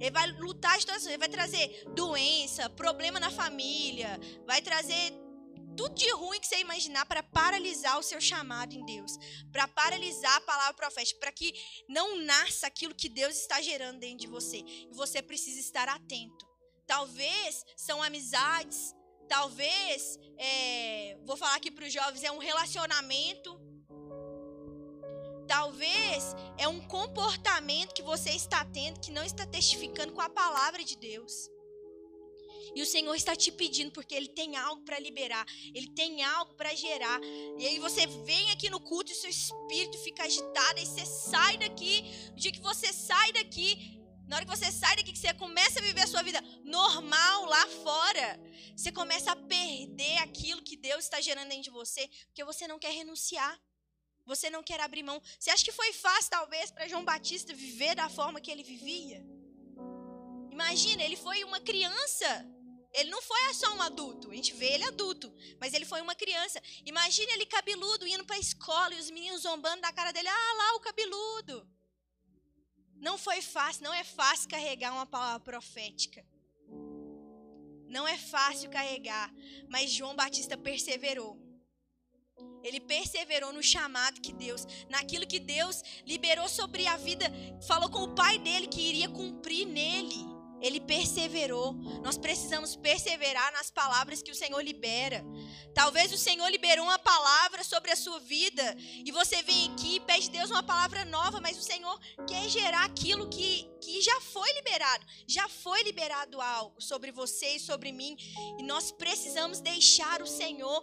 Ele 0.00 0.10
vai 0.10 0.30
lutar 0.32 0.78
de 0.78 0.86
todas 0.86 1.06
ele 1.06 1.16
vai 1.16 1.28
trazer 1.28 1.84
doença, 1.94 2.68
problema 2.70 3.20
na 3.20 3.30
família, 3.30 4.18
vai 4.44 4.60
trazer 4.60 5.12
tudo 5.76 5.94
de 5.94 6.10
ruim 6.12 6.40
que 6.40 6.46
você 6.46 6.60
imaginar 6.60 7.06
para 7.06 7.22
paralisar 7.22 7.98
o 7.98 8.02
seu 8.02 8.20
chamado 8.20 8.74
em 8.74 8.84
Deus, 8.84 9.12
para 9.50 9.68
paralisar 9.68 10.36
a 10.36 10.40
palavra 10.40 10.74
profética, 10.74 11.20
para 11.20 11.32
que 11.32 11.54
não 11.88 12.18
nasça 12.18 12.66
aquilo 12.66 12.94
que 12.94 13.08
Deus 13.08 13.36
está 13.36 13.60
gerando 13.60 14.00
dentro 14.00 14.18
de 14.18 14.26
você. 14.26 14.58
E 14.58 14.88
você 14.92 15.22
precisa 15.22 15.60
estar 15.60 15.88
atento. 15.88 16.46
Talvez 16.86 17.64
são 17.76 18.02
amizades, 18.02 18.94
Talvez, 19.28 20.18
é, 20.36 21.18
vou 21.24 21.36
falar 21.36 21.56
aqui 21.56 21.70
para 21.70 21.86
os 21.86 21.92
jovens, 21.92 22.22
é 22.22 22.30
um 22.30 22.38
relacionamento. 22.38 23.60
Talvez 25.46 26.34
é 26.56 26.66
um 26.68 26.80
comportamento 26.86 27.92
que 27.94 28.02
você 28.02 28.30
está 28.30 28.64
tendo 28.64 29.00
que 29.00 29.10
não 29.10 29.24
está 29.24 29.46
testificando 29.46 30.12
com 30.12 30.20
a 30.20 30.28
palavra 30.28 30.82
de 30.84 30.96
Deus. 30.96 31.50
E 32.74 32.80
o 32.80 32.86
Senhor 32.86 33.14
está 33.14 33.36
te 33.36 33.52
pedindo 33.52 33.92
porque 33.92 34.14
Ele 34.14 34.28
tem 34.28 34.56
algo 34.56 34.82
para 34.82 34.98
liberar, 34.98 35.44
Ele 35.74 35.88
tem 35.88 36.22
algo 36.22 36.54
para 36.54 36.74
gerar. 36.74 37.20
E 37.58 37.66
aí 37.66 37.78
você 37.78 38.06
vem 38.06 38.50
aqui 38.50 38.70
no 38.70 38.80
culto 38.80 39.12
e 39.12 39.14
seu 39.14 39.28
espírito 39.28 39.98
fica 39.98 40.24
agitado, 40.24 40.80
e 40.80 40.86
você 40.86 41.04
sai 41.04 41.58
daqui. 41.58 42.04
O 42.32 42.36
dia 42.36 42.52
que 42.52 42.60
você 42.60 42.92
sai 42.92 43.32
daqui, 43.32 44.01
na 44.32 44.36
hora 44.38 44.46
que 44.46 44.56
você 44.56 44.72
sai 44.72 44.96
daqui, 44.96 45.12
que 45.12 45.18
você 45.18 45.34
começa 45.34 45.78
a 45.78 45.82
viver 45.82 46.00
a 46.00 46.06
sua 46.06 46.22
vida 46.22 46.40
normal 46.64 47.44
lá 47.44 47.66
fora, 47.84 48.40
você 48.74 48.90
começa 48.90 49.30
a 49.30 49.36
perder 49.36 50.16
aquilo 50.22 50.62
que 50.62 50.74
Deus 50.74 51.04
está 51.04 51.20
gerando 51.20 51.50
dentro 51.50 51.64
de 51.64 51.70
você, 51.70 52.08
porque 52.28 52.42
você 52.42 52.66
não 52.66 52.78
quer 52.78 52.92
renunciar. 52.94 53.60
Você 54.24 54.48
não 54.48 54.62
quer 54.62 54.80
abrir 54.80 55.02
mão. 55.02 55.20
Você 55.38 55.50
acha 55.50 55.62
que 55.62 55.72
foi 55.72 55.92
fácil, 55.92 56.30
talvez, 56.30 56.70
para 56.70 56.88
João 56.88 57.04
Batista 57.04 57.52
viver 57.52 57.94
da 57.94 58.08
forma 58.08 58.40
que 58.40 58.50
ele 58.50 58.62
vivia? 58.62 59.22
Imagina, 60.50 61.02
ele 61.02 61.16
foi 61.16 61.44
uma 61.44 61.60
criança. 61.60 62.26
Ele 62.94 63.10
não 63.10 63.20
foi 63.20 63.52
só 63.52 63.74
um 63.74 63.82
adulto. 63.82 64.30
A 64.30 64.34
gente 64.34 64.54
vê 64.54 64.68
ele 64.74 64.84
adulto, 64.84 65.30
mas 65.60 65.74
ele 65.74 65.84
foi 65.84 66.00
uma 66.00 66.14
criança. 66.14 66.62
Imagina 66.86 67.32
ele 67.32 67.44
cabeludo 67.44 68.06
indo 68.06 68.24
para 68.24 68.36
a 68.36 68.38
escola 68.48 68.94
e 68.94 69.00
os 69.00 69.10
meninos 69.10 69.42
zombando 69.42 69.82
da 69.82 69.92
cara 69.92 70.10
dele. 70.10 70.28
Ah, 70.28 70.54
lá 70.56 70.76
o 70.76 70.80
cabeludo. 70.80 71.68
Não 73.02 73.18
foi 73.18 73.42
fácil, 73.42 73.82
não 73.82 73.92
é 73.92 74.04
fácil 74.04 74.48
carregar 74.48 74.92
uma 74.92 75.04
palavra 75.04 75.40
profética. 75.40 76.24
Não 77.88 78.06
é 78.06 78.16
fácil 78.16 78.70
carregar, 78.70 79.28
mas 79.68 79.90
João 79.90 80.14
Batista 80.14 80.56
perseverou. 80.56 81.36
Ele 82.62 82.78
perseverou 82.78 83.52
no 83.52 83.60
chamado 83.60 84.20
que 84.20 84.32
Deus, 84.32 84.64
naquilo 84.88 85.26
que 85.26 85.40
Deus 85.40 85.82
liberou 86.06 86.48
sobre 86.48 86.86
a 86.86 86.96
vida, 86.96 87.26
falou 87.66 87.90
com 87.90 88.04
o 88.04 88.14
pai 88.14 88.38
dele 88.38 88.68
que 88.68 88.80
iria 88.80 89.08
cumprir 89.08 89.66
nele. 89.66 90.31
Ele 90.62 90.80
perseverou. 90.80 91.74
Nós 92.02 92.16
precisamos 92.16 92.76
perseverar 92.76 93.52
nas 93.52 93.70
palavras 93.70 94.22
que 94.22 94.30
o 94.30 94.34
Senhor 94.34 94.60
libera. 94.62 95.24
Talvez 95.74 96.12
o 96.12 96.18
Senhor 96.18 96.48
liberou 96.48 96.84
uma 96.84 96.98
palavra 96.98 97.64
sobre 97.64 97.90
a 97.90 97.96
sua 97.96 98.20
vida 98.20 98.76
e 99.04 99.10
você 99.10 99.42
vem 99.42 99.72
aqui 99.72 99.96
e 99.96 100.00
pede 100.00 100.30
Deus 100.30 100.50
uma 100.50 100.62
palavra 100.62 101.04
nova, 101.04 101.40
mas 101.40 101.58
o 101.58 101.62
Senhor 101.62 101.98
quer 102.28 102.48
gerar 102.48 102.84
aquilo 102.84 103.28
que, 103.28 103.68
que 103.80 104.00
já 104.00 104.20
foi 104.20 104.50
liberado. 104.52 105.04
Já 105.26 105.48
foi 105.48 105.82
liberado 105.82 106.40
algo 106.40 106.80
sobre 106.80 107.10
você 107.10 107.56
e 107.56 107.60
sobre 107.60 107.90
mim 107.90 108.16
e 108.58 108.62
nós 108.62 108.92
precisamos 108.92 109.60
deixar 109.60 110.22
o 110.22 110.26
Senhor 110.26 110.82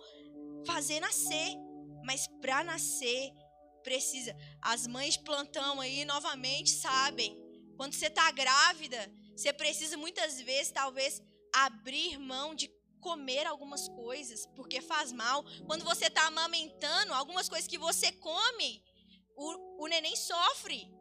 fazer 0.65 0.99
nascer. 0.99 1.55
Mas 2.03 2.27
para 2.41 2.63
nascer, 2.63 3.31
precisa. 3.83 4.35
As 4.61 4.87
mães 4.87 5.15
plantão 5.15 5.79
aí 5.79 6.03
novamente 6.05 6.69
sabem. 6.69 7.37
Quando 7.77 7.93
você 7.93 8.07
está 8.07 8.29
grávida, 8.31 9.11
você 9.39 9.54
precisa 9.54 9.95
muitas 9.95 10.41
vezes, 10.41 10.69
talvez, 10.69 11.23
abrir 11.54 12.17
mão 12.17 12.54
de 12.54 12.67
comer 12.99 13.47
algumas 13.47 13.88
coisas, 13.88 14.45
porque 14.47 14.82
faz 14.82 15.13
mal. 15.13 15.45
Quando 15.65 15.86
você 15.86 16.08
está 16.08 16.28
amamentando, 16.28 17.13
algumas 17.13 17.47
coisas 17.47 17.65
que 17.65 17.78
você 17.78 18.12
come, 18.12 18.84
o, 19.38 19.86
o 19.86 19.88
neném 19.88 20.13
sofre. 20.17 20.91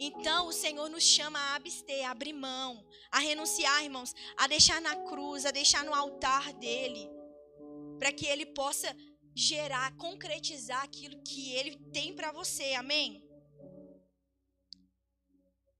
Então 0.00 0.48
o 0.48 0.52
Senhor 0.52 0.88
nos 0.88 1.04
chama 1.04 1.38
a 1.38 1.54
abster, 1.54 2.04
a 2.04 2.10
abrir 2.10 2.32
mão, 2.32 2.84
a 3.12 3.20
renunciar, 3.20 3.84
irmãos, 3.84 4.12
a 4.36 4.48
deixar 4.48 4.80
na 4.80 4.96
cruz, 4.96 5.46
a 5.46 5.52
deixar 5.52 5.84
no 5.84 5.94
altar 5.94 6.52
dele, 6.54 7.08
para 8.00 8.10
que 8.10 8.26
ele 8.26 8.46
possa 8.46 8.92
gerar, 9.32 9.96
concretizar 9.96 10.82
aquilo 10.82 11.22
que 11.22 11.52
ele 11.52 11.76
tem 11.92 12.16
para 12.16 12.32
você. 12.32 12.74
Amém? 12.74 13.27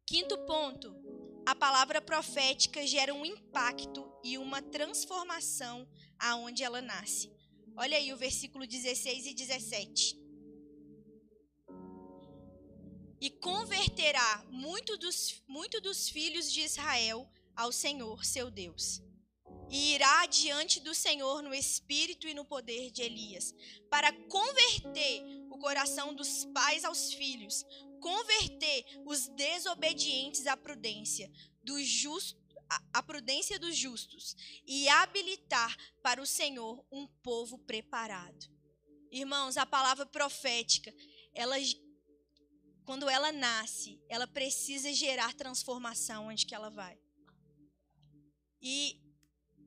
Quinto 0.09 0.39
ponto, 0.47 0.97
a 1.45 1.55
palavra 1.55 2.01
profética 2.01 2.87
gera 2.87 3.13
um 3.13 3.27
impacto 3.27 4.11
e 4.25 4.39
uma 4.39 4.63
transformação 4.63 5.87
aonde 6.19 6.65
ela 6.65 6.81
nasce. 6.81 7.31
Olha 7.77 7.95
aí 7.95 8.11
o 8.11 8.17
versículo 8.17 8.67
16 8.67 9.27
e 9.27 9.35
17. 9.35 10.19
E 13.21 13.29
converterá 13.29 14.47
muito 14.51 14.97
dos, 14.97 15.43
muito 15.47 15.79
dos 15.79 16.09
filhos 16.09 16.51
de 16.51 16.63
Israel 16.63 17.31
ao 17.55 17.71
Senhor, 17.71 18.25
seu 18.25 18.51
Deus. 18.51 19.03
E 19.69 19.93
irá 19.93 20.25
diante 20.25 20.81
do 20.81 20.95
Senhor 20.95 21.43
no 21.43 21.53
espírito 21.53 22.27
e 22.27 22.33
no 22.33 22.47
poder 22.47 22.91
de 22.91 23.03
Elias, 23.03 23.55
para 23.91 24.11
converter 24.27 25.23
o 25.51 25.59
coração 25.59 26.15
dos 26.15 26.47
pais 26.47 26.83
aos 26.83 27.13
filhos, 27.13 27.63
converter 27.99 28.85
os 29.05 29.29
desobedientes 29.29 30.47
à 30.47 30.57
prudência, 30.57 31.31
do 31.63 31.79
a 32.93 33.03
prudência 33.03 33.59
dos 33.59 33.77
justos 33.77 34.37
e 34.67 34.89
habilitar 34.89 35.77
para 36.03 36.21
o 36.21 36.27
Senhor 36.27 36.85
um 36.93 37.07
povo 37.23 37.59
preparado. 37.59 38.47
Irmãos, 39.11 39.57
a 39.57 39.65
palavra 39.65 40.05
profética, 40.05 40.95
ela 41.35 41.57
quando 42.85 43.09
ela 43.09 43.31
nasce, 43.31 44.01
ela 44.09 44.27
precisa 44.27 44.93
gerar 44.93 45.35
transformação 45.35 46.29
onde 46.29 46.47
que 46.47 46.55
ela 46.55 46.71
vai. 46.71 46.99
E 48.63 48.99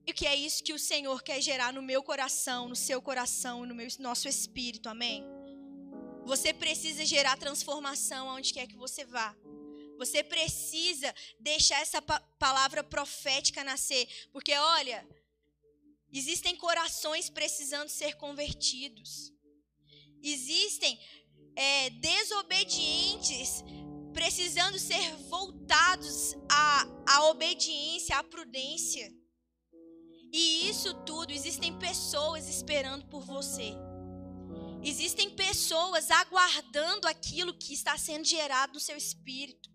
o 0.09 0.13
que 0.13 0.25
é 0.25 0.35
isso 0.35 0.63
que 0.63 0.73
o 0.73 0.79
Senhor 0.79 1.21
quer 1.21 1.39
gerar 1.39 1.71
no 1.71 1.83
meu 1.83 2.01
coração, 2.01 2.67
no 2.67 2.75
seu 2.75 2.99
coração, 3.01 3.65
no 3.65 3.75
meu, 3.75 3.87
nosso 3.99 4.27
espírito, 4.27 4.89
amém? 4.89 5.23
Você 6.25 6.53
precisa 6.53 7.05
gerar 7.05 7.37
transformação 7.37 8.29
aonde 8.29 8.53
quer 8.53 8.67
que 8.67 8.75
você 8.75 9.03
vá. 9.05 9.35
Você 9.97 10.23
precisa 10.23 11.13
deixar 11.39 11.79
essa 11.81 12.01
pa 12.01 12.19
palavra 12.39 12.83
profética 12.83 13.63
nascer. 13.63 14.07
Porque, 14.31 14.53
olha, 14.53 15.07
existem 16.11 16.55
corações 16.55 17.29
precisando 17.29 17.89
ser 17.89 18.15
convertidos. 18.15 19.31
Existem 20.23 20.99
é, 21.55 21.89
desobedientes 21.91 23.63
precisando 24.13 24.77
ser 24.77 25.15
voltados 25.29 26.35
à, 26.49 26.85
à 27.07 27.25
obediência, 27.29 28.17
à 28.17 28.23
prudência. 28.23 29.11
E 30.31 30.69
isso 30.69 30.93
tudo, 31.05 31.31
existem 31.31 31.77
pessoas 31.77 32.47
esperando 32.47 33.05
por 33.07 33.21
você. 33.23 33.73
Existem 34.83 35.29
pessoas 35.29 36.09
aguardando 36.09 37.07
aquilo 37.07 37.53
que 37.53 37.73
está 37.73 37.97
sendo 37.97 38.25
gerado 38.25 38.73
no 38.73 38.79
seu 38.79 38.97
espírito. 38.97 39.69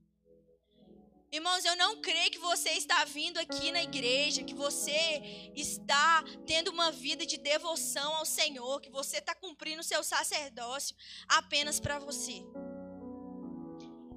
Irmãos, 1.31 1.65
eu 1.65 1.77
não 1.77 2.01
creio 2.01 2.31
que 2.31 2.39
você 2.39 2.71
está 2.71 3.05
vindo 3.05 3.39
aqui 3.39 3.71
na 3.71 3.83
igreja, 3.83 4.43
que 4.43 4.55
você 4.55 5.53
está 5.55 6.25
tendo 6.47 6.71
uma 6.71 6.91
vida 6.91 7.27
de 7.27 7.37
devoção 7.37 8.15
ao 8.15 8.25
Senhor, 8.25 8.81
que 8.81 8.91
você 8.91 9.19
está 9.19 9.35
cumprindo 9.35 9.81
o 9.81 9.85
seu 9.85 10.03
sacerdócio 10.03 10.97
apenas 11.29 11.79
para 11.79 11.99
você. 11.99 12.43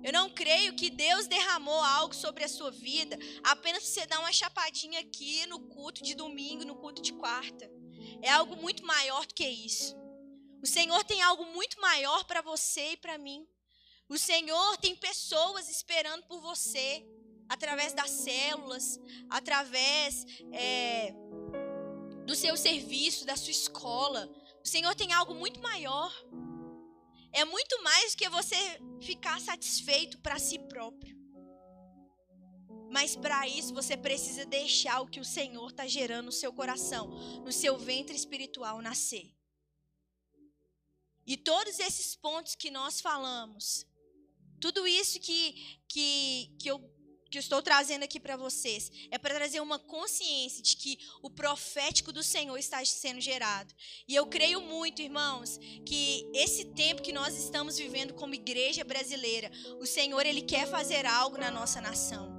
Eu 0.04 0.14
não 0.14 0.30
creio 0.30 0.76
que 0.76 0.90
Deus 0.90 1.28
derramou 1.28 1.84
algo 1.84 2.16
sobre 2.16 2.44
a 2.46 2.48
sua 2.48 2.72
vida 2.72 3.18
apenas 3.44 3.84
para 3.84 3.92
você 3.92 4.06
dar 4.08 4.20
uma 4.20 4.32
chapadinha 4.32 5.02
aqui 5.02 5.46
no 5.48 5.60
culto 5.60 6.02
de 6.02 6.16
domingo, 6.16 6.64
no 6.64 6.78
culto 6.78 7.02
de 7.02 7.14
quarta. 7.14 7.70
É 8.22 8.30
algo 8.30 8.56
muito 8.56 8.86
maior 8.86 9.26
do 9.26 9.34
que 9.34 9.48
isso. 9.48 10.00
O 10.62 10.68
Senhor 10.68 11.04
tem 11.04 11.22
algo 11.22 11.46
muito 11.46 11.80
maior 11.80 12.26
para 12.26 12.42
você 12.42 12.92
e 12.92 12.98
para 12.98 13.18
mim. 13.18 13.48
O 14.10 14.18
Senhor 14.18 14.78
tem 14.78 14.96
pessoas 14.96 15.70
esperando 15.70 16.24
por 16.24 16.42
você, 16.42 17.06
através 17.48 17.94
das 17.94 18.10
células, 18.10 19.00
através 19.30 20.26
é, 20.52 21.14
do 22.26 22.36
seu 22.36 22.58
serviço, 22.58 23.26
da 23.26 23.36
sua 23.36 23.52
escola. 23.52 24.30
O 24.64 24.68
Senhor 24.68 24.94
tem 24.96 25.14
algo 25.14 25.34
muito 25.34 25.62
maior. 25.62 26.14
É 27.32 27.46
muito 27.46 27.82
mais 27.84 28.14
do 28.14 28.18
que 28.18 28.28
você 28.30 28.56
ficar 29.00 29.40
satisfeito 29.40 30.18
para 30.20 30.40
si 30.40 30.60
próprio. 30.60 31.18
Mas 32.92 33.16
para 33.16 33.48
isso 33.48 33.74
você 33.74 33.96
precisa 33.96 34.46
deixar 34.46 35.00
o 35.02 35.08
que 35.08 35.20
o 35.20 35.26
Senhor 35.26 35.70
está 35.70 35.88
gerando 35.88 36.26
no 36.26 36.32
seu 36.32 36.52
coração, 36.52 37.08
no 37.46 37.52
seu 37.52 37.78
ventre 37.78 38.16
espiritual 38.16 38.82
nascer. 38.82 39.39
E 41.30 41.38
todos 41.38 41.80
esses 41.80 42.16
pontos 42.16 42.56
que 42.56 42.72
nós 42.72 43.00
falamos, 43.00 43.86
tudo 44.60 44.88
isso 44.88 45.20
que, 45.20 45.80
que, 45.88 46.56
que 46.60 46.68
eu 46.68 46.80
que 47.30 47.38
eu 47.38 47.42
estou 47.42 47.62
trazendo 47.62 48.02
aqui 48.02 48.20
para 48.20 48.36
vocês 48.36 48.92
é 49.12 49.18
para 49.20 49.36
trazer 49.36 49.60
uma 49.60 49.78
consciência 49.78 50.64
de 50.64 50.76
que 50.76 50.98
o 51.22 51.30
profético 51.30 52.12
do 52.12 52.24
Senhor 52.24 52.58
está 52.58 52.84
sendo 52.84 53.22
gerado. 53.22 53.72
E 54.08 54.16
eu 54.16 54.26
creio 54.26 54.60
muito, 54.62 55.04
irmãos, 55.04 55.60
que 55.86 56.28
esse 56.34 56.66
tempo 56.66 57.04
que 57.04 57.14
nós 57.14 57.38
estamos 57.38 57.78
vivendo 57.78 58.16
como 58.16 58.34
igreja 58.34 58.84
brasileira, 58.84 59.52
o 59.80 59.86
Senhor 59.86 60.26
ele 60.26 60.42
quer 60.42 60.68
fazer 60.68 61.06
algo 61.06 61.38
na 61.38 61.52
nossa 61.52 61.80
nação. 61.80 62.39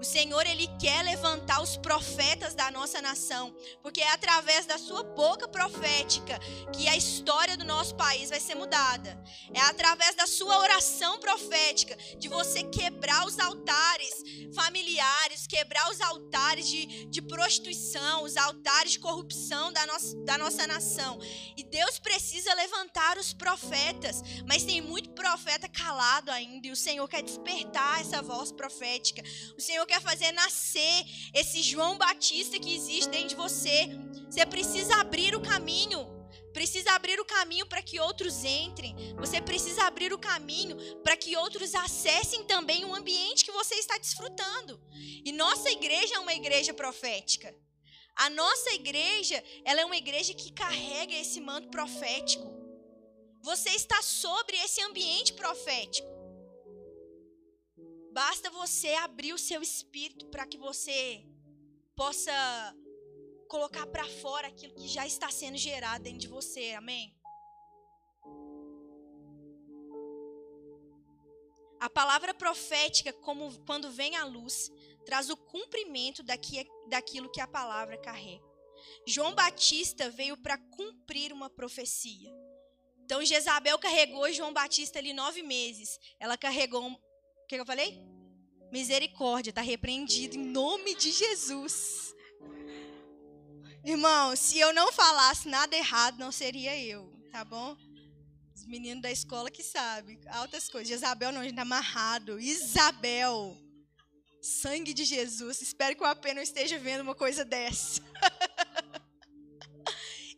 O 0.00 0.04
Senhor 0.04 0.46
ele 0.46 0.66
quer 0.78 1.04
levantar 1.04 1.60
os 1.60 1.76
profetas 1.76 2.54
da 2.54 2.70
nossa 2.70 3.02
nação, 3.02 3.54
porque 3.82 4.00
é 4.00 4.10
através 4.10 4.64
da 4.64 4.78
sua 4.78 5.02
boca 5.02 5.46
profética 5.46 6.38
que 6.72 6.88
a 6.88 6.96
história 6.96 7.54
do 7.54 7.66
nosso 7.66 7.94
país 7.96 8.30
vai 8.30 8.40
ser 8.40 8.54
mudada. 8.54 9.22
É 9.52 9.60
através 9.60 10.14
da 10.14 10.26
sua 10.26 10.58
oração 10.58 11.20
profética 11.20 11.94
de 12.18 12.28
você 12.28 12.62
quebrar 12.62 13.26
os 13.26 13.38
altares 13.38 14.22
familiares, 14.54 15.46
quebrar 15.46 15.90
os 15.90 16.00
altares 16.00 16.66
de, 16.66 17.04
de 17.04 17.20
prostituição, 17.20 18.24
os 18.24 18.38
altares 18.38 18.92
de 18.92 19.00
corrupção 19.00 19.70
da 19.70 19.84
nossa, 19.84 20.16
da 20.24 20.38
nossa 20.38 20.66
nação. 20.66 21.18
E 21.54 21.62
Deus 21.62 21.98
precisa 21.98 22.54
levantar 22.54 23.18
os 23.18 23.34
profetas, 23.34 24.22
mas 24.48 24.64
tem 24.64 24.80
muito 24.80 25.10
profeta 25.10 25.68
calado 25.68 26.30
ainda, 26.30 26.68
e 26.68 26.70
o 26.70 26.76
Senhor 26.76 27.06
quer 27.06 27.22
despertar 27.22 28.00
essa 28.00 28.22
voz 28.22 28.50
profética. 28.50 29.22
O 29.58 29.60
Senhor 29.60 29.89
quer 29.90 30.00
fazer 30.00 30.30
nascer 30.30 31.04
esse 31.34 31.62
João 31.62 31.98
Batista 31.98 32.60
que 32.60 32.72
existe 32.76 33.10
dentro 33.10 33.30
de 33.30 33.34
você. 33.34 33.88
Você 34.30 34.46
precisa 34.46 34.94
abrir 35.00 35.34
o 35.34 35.40
caminho. 35.40 36.08
Precisa 36.52 36.92
abrir 36.92 37.18
o 37.18 37.24
caminho 37.24 37.66
para 37.66 37.82
que 37.82 37.98
outros 37.98 38.44
entrem. 38.44 38.94
Você 39.16 39.40
precisa 39.40 39.82
abrir 39.84 40.12
o 40.12 40.18
caminho 40.18 40.76
para 41.02 41.16
que 41.16 41.36
outros 41.36 41.74
acessem 41.74 42.44
também 42.44 42.84
o 42.84 42.94
ambiente 42.94 43.44
que 43.44 43.50
você 43.50 43.74
está 43.74 43.98
desfrutando. 43.98 44.80
E 45.24 45.32
nossa 45.32 45.68
igreja 45.70 46.14
é 46.14 46.18
uma 46.20 46.34
igreja 46.34 46.72
profética. 46.72 47.52
A 48.14 48.30
nossa 48.30 48.70
igreja, 48.74 49.42
ela 49.64 49.80
é 49.80 49.84
uma 49.84 49.96
igreja 49.96 50.32
que 50.34 50.52
carrega 50.52 51.14
esse 51.14 51.40
manto 51.40 51.68
profético. 51.68 52.48
Você 53.42 53.70
está 53.70 54.00
sobre 54.02 54.56
esse 54.56 54.80
ambiente 54.82 55.32
profético. 55.32 56.19
Basta 58.12 58.50
você 58.50 58.94
abrir 58.94 59.32
o 59.32 59.38
seu 59.38 59.62
espírito 59.62 60.26
para 60.26 60.46
que 60.46 60.58
você 60.58 61.24
possa 61.94 62.32
colocar 63.48 63.86
para 63.86 64.04
fora 64.04 64.48
aquilo 64.48 64.74
que 64.74 64.88
já 64.88 65.06
está 65.06 65.30
sendo 65.30 65.56
gerado 65.56 66.04
dentro 66.04 66.20
de 66.20 66.28
você. 66.28 66.72
Amém? 66.72 67.14
A 71.78 71.88
palavra 71.88 72.34
profética, 72.34 73.12
como 73.12 73.58
quando 73.64 73.90
vem 73.90 74.14
à 74.16 74.24
luz, 74.24 74.70
traz 75.06 75.30
o 75.30 75.36
cumprimento 75.36 76.22
daqui, 76.22 76.68
daquilo 76.88 77.30
que 77.30 77.40
a 77.40 77.46
palavra 77.46 77.96
carrega. 77.96 78.44
João 79.06 79.34
Batista 79.34 80.10
veio 80.10 80.36
para 80.36 80.58
cumprir 80.58 81.32
uma 81.32 81.48
profecia. 81.48 82.30
Então 83.04 83.24
Jezabel 83.24 83.78
carregou 83.78 84.30
João 84.32 84.52
Batista 84.52 84.98
ali 84.98 85.12
nove 85.12 85.42
meses. 85.42 85.98
Ela 86.18 86.36
carregou 86.36 87.00
que, 87.50 87.56
que 87.56 87.62
eu 87.62 87.66
falei? 87.66 88.00
Misericórdia, 88.70 89.50
está 89.50 89.60
repreendido 89.60 90.36
em 90.36 90.44
nome 90.44 90.94
de 90.94 91.10
Jesus. 91.10 92.14
Irmão, 93.84 94.36
se 94.36 94.60
eu 94.60 94.72
não 94.72 94.92
falasse 94.92 95.48
nada 95.48 95.76
errado, 95.76 96.18
não 96.18 96.30
seria 96.30 96.78
eu, 96.78 97.12
tá 97.32 97.44
bom? 97.44 97.76
Os 98.54 98.64
meninos 98.66 99.02
da 99.02 99.10
escola 99.10 99.50
que 99.50 99.64
sabem, 99.64 100.20
altas 100.28 100.68
coisas. 100.68 100.96
Isabel 100.96 101.32
não, 101.32 101.40
a 101.40 101.44
gente 101.44 101.56
tá 101.56 101.62
amarrado. 101.62 102.38
Isabel, 102.38 103.56
sangue 104.40 104.94
de 104.94 105.04
Jesus. 105.04 105.60
Espero 105.60 105.96
que 105.96 106.04
o 106.04 106.06
AP 106.06 106.26
não 106.26 106.42
esteja 106.42 106.78
vendo 106.78 107.00
uma 107.00 107.16
coisa 107.16 107.44
dessa. 107.44 108.00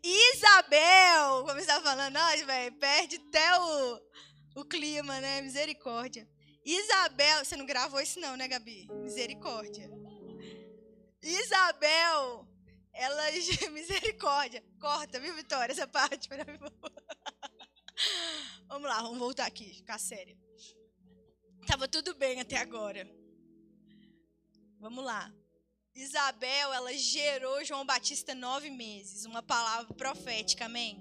Isabel, 0.03 1.45
como 1.45 1.61
estava 1.61 1.85
falando, 1.85 2.15
nós, 2.15 2.41
velho, 2.41 2.75
perde 2.79 3.17
até 3.17 3.61
o, 3.61 4.01
o 4.57 4.65
clima, 4.65 5.21
né? 5.21 5.43
Misericórdia. 5.43 6.27
Isabel, 6.65 7.45
você 7.45 7.57
não 7.57 7.67
gravou 7.67 8.01
isso 8.01 8.21
não, 8.21 8.37
né, 8.37 8.47
Gabi? 8.47 8.87
Misericórdia. 9.03 9.91
Isabel, 11.21 12.47
ela 12.93 13.23
misericórdia. 13.73 14.63
Corta, 14.81 15.19
viu, 15.19 15.35
Vitória, 15.35 15.73
essa 15.73 15.87
parte. 15.87 16.29
Vamos 18.69 18.89
lá, 18.89 19.03
vamos 19.03 19.19
voltar 19.19 19.47
aqui, 19.47 19.75
ficar 19.75 19.99
séria. 19.99 20.37
Tava 21.67 21.87
tudo 21.89 22.15
bem 22.15 22.41
até 22.41 22.57
agora. 22.57 23.09
Vamos 24.79 25.05
lá. 25.05 25.33
Isabel, 25.95 26.73
ela 26.73 26.93
gerou 26.95 27.63
João 27.65 27.85
Batista 27.85 28.35
nove 28.35 28.71
meses, 28.71 29.27
uma 29.27 29.43
palavra 29.43 29.93
profética, 29.95 30.65
amém? 30.65 30.99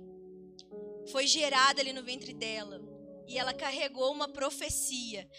Foi 1.11 1.25
gerada 1.25 1.81
ali 1.81 1.93
no 1.93 2.03
ventre 2.03 2.33
dela 2.33 2.90
e 3.31 3.37
ela 3.37 3.53
carregou 3.53 4.11
uma 4.11 4.27
profecia. 4.27 5.29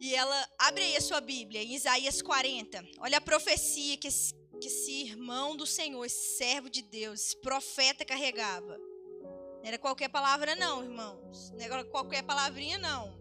E 0.00 0.14
ela 0.14 0.48
abre 0.58 0.82
aí 0.84 0.96
a 0.96 1.00
sua 1.02 1.20
Bíblia, 1.20 1.62
em 1.62 1.74
Isaías 1.74 2.22
40. 2.22 2.82
Olha 3.00 3.18
a 3.18 3.20
profecia 3.20 3.98
que 3.98 4.08
esse, 4.08 4.32
que 4.58 4.68
esse 4.68 5.02
irmão 5.02 5.54
do 5.54 5.66
Senhor, 5.66 6.02
esse 6.06 6.38
servo 6.38 6.70
de 6.70 6.80
Deus, 6.80 7.20
esse 7.20 7.40
profeta 7.42 8.06
carregava. 8.06 8.78
Não 8.78 9.64
era 9.64 9.78
qualquer 9.78 10.08
palavra, 10.08 10.56
não, 10.56 10.82
irmãos. 10.82 11.50
Não 11.50 11.60
era 11.60 11.84
qualquer 11.84 12.22
palavrinha, 12.22 12.78
não. 12.78 13.18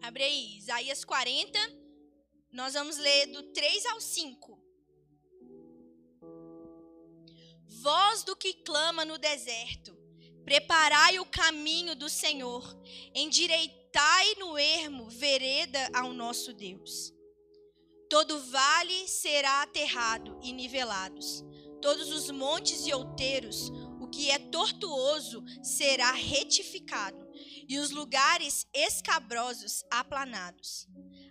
Abre 0.00 0.22
aí, 0.22 0.58
Isaías 0.58 1.04
40. 1.04 1.58
Nós 2.52 2.74
vamos 2.74 2.98
ler 2.98 3.26
do 3.32 3.42
3 3.52 3.86
ao 3.86 4.00
5. 4.00 4.62
Voz 7.82 8.22
do 8.22 8.36
que 8.36 8.54
clama 8.62 9.04
no 9.04 9.18
deserto 9.18 10.03
Preparai 10.44 11.18
o 11.18 11.24
caminho 11.24 11.96
do 11.96 12.08
Senhor, 12.08 12.62
endireitai 13.14 14.34
no 14.38 14.58
ermo 14.58 15.08
vereda 15.08 15.90
ao 15.94 16.12
nosso 16.12 16.52
Deus. 16.52 17.14
Todo 18.10 18.38
vale 18.50 19.08
será 19.08 19.62
aterrado 19.62 20.38
e 20.42 20.52
nivelados, 20.52 21.42
todos 21.80 22.10
os 22.10 22.30
montes 22.30 22.86
e 22.86 22.92
outeiros, 22.92 23.70
o 24.00 24.06
que 24.06 24.30
é 24.30 24.38
tortuoso 24.38 25.42
será 25.62 26.12
retificado, 26.12 27.26
e 27.66 27.78
os 27.78 27.90
lugares 27.90 28.66
escabrosos 28.74 29.82
aplanados. 29.90 30.86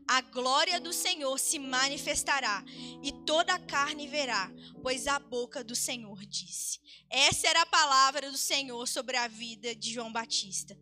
A 0.08 0.22
glória 0.22 0.80
do 0.80 0.92
Senhor 0.92 1.38
se 1.40 1.58
manifestará 1.58 2.64
e 3.02 3.12
toda 3.26 3.54
a 3.54 3.60
carne 3.60 4.08
verá, 4.08 4.52
pois 4.82 5.08
a 5.08 5.18
boca 5.18 5.64
do 5.64 5.76
Senhor 5.76 6.26
disse. 6.26 6.80
Essa 7.10 7.48
era 7.48 7.62
a 7.62 7.66
palavra 7.66 8.30
do 8.30 8.38
Senhor 8.38 8.88
sobre 8.88 9.16
a 9.18 9.28
vida 9.28 9.74
de 9.74 9.94
João 9.94 10.12
Batista. 10.12 10.78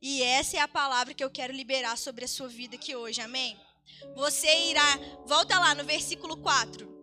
E 0.00 0.22
essa 0.22 0.56
é 0.56 0.60
a 0.60 0.68
palavra 0.68 1.14
que 1.14 1.24
eu 1.24 1.30
quero 1.30 1.52
liberar 1.52 1.96
sobre 1.96 2.24
a 2.24 2.28
sua 2.28 2.48
vida 2.48 2.76
aqui 2.76 2.94
hoje, 2.94 3.20
amém? 3.20 3.58
Você 4.14 4.68
irá, 4.68 4.98
volta 5.26 5.58
lá 5.58 5.74
no 5.74 5.84
versículo 5.84 6.36
4. 6.36 6.94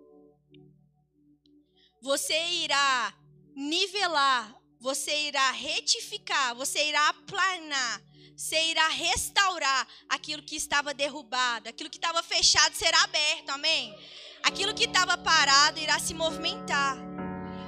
Você 2.02 2.38
irá 2.64 3.14
nivelar, 3.56 4.56
você 4.80 5.28
irá 5.28 5.52
retificar, 5.52 6.54
você 6.56 6.90
irá 6.90 7.10
aplanar, 7.10 8.02
você 8.36 8.62
irá 8.72 8.88
restaurar 8.88 9.88
aquilo 10.10 10.42
que 10.42 10.56
estava 10.56 10.94
derrubado, 10.94 11.70
aquilo 11.70 11.90
que 11.90 11.98
estava 11.98 12.22
fechado 12.24 12.74
será 12.76 13.04
aberto, 13.04 13.50
amém? 13.50 13.96
Aquilo 14.44 14.74
que 14.74 14.86
estava 14.86 15.18
parado 15.18 15.80
irá 15.80 16.00
se 16.00 16.14
movimentar. 16.14 16.98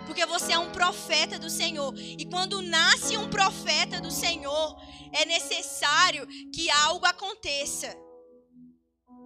Porque 0.06 0.26
você 0.26 0.54
é 0.54 0.60
um 0.60 0.72
profeta 0.72 1.40
do 1.40 1.50
Senhor. 1.50 1.94
E 1.98 2.26
quando 2.26 2.62
nasce 2.62 3.18
um 3.18 3.30
profeta 3.30 4.00
do 4.00 4.12
Senhor, 4.12 4.80
é 5.12 5.26
necessário 5.26 6.28
que 6.54 6.70
algo 6.70 7.06
aconteça. 7.06 7.96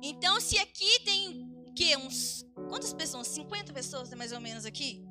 Então, 0.02 0.40
se 0.40 0.58
aqui 0.58 1.00
tem 1.04 1.50
que 1.76 1.96
uns 1.98 2.46
quantas 2.70 2.94
pessoas? 2.94 3.28
50 3.28 3.74
pessoas 3.74 4.14
mais 4.14 4.32
ou 4.32 4.40
menos 4.40 4.66
aqui? 4.66 5.09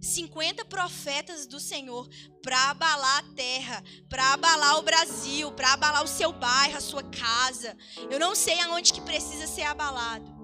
50 0.00 0.64
profetas 0.66 1.46
do 1.46 1.58
Senhor 1.58 2.08
para 2.42 2.70
abalar 2.70 3.18
a 3.18 3.34
terra, 3.34 3.82
para 4.08 4.32
abalar 4.32 4.78
o 4.78 4.82
Brasil, 4.82 5.50
para 5.52 5.72
abalar 5.72 6.04
o 6.04 6.08
seu 6.08 6.32
bairro, 6.32 6.76
a 6.76 6.80
sua 6.80 7.02
casa. 7.02 7.76
Eu 8.10 8.18
não 8.18 8.34
sei 8.34 8.60
aonde 8.60 8.92
que 8.92 9.00
precisa 9.00 9.46
ser 9.46 9.62
abalado. 9.62 10.34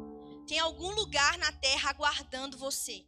Tem 0.46 0.58
algum 0.58 0.90
lugar 0.90 1.38
na 1.38 1.52
terra 1.52 1.90
aguardando 1.90 2.58
você. 2.58 3.06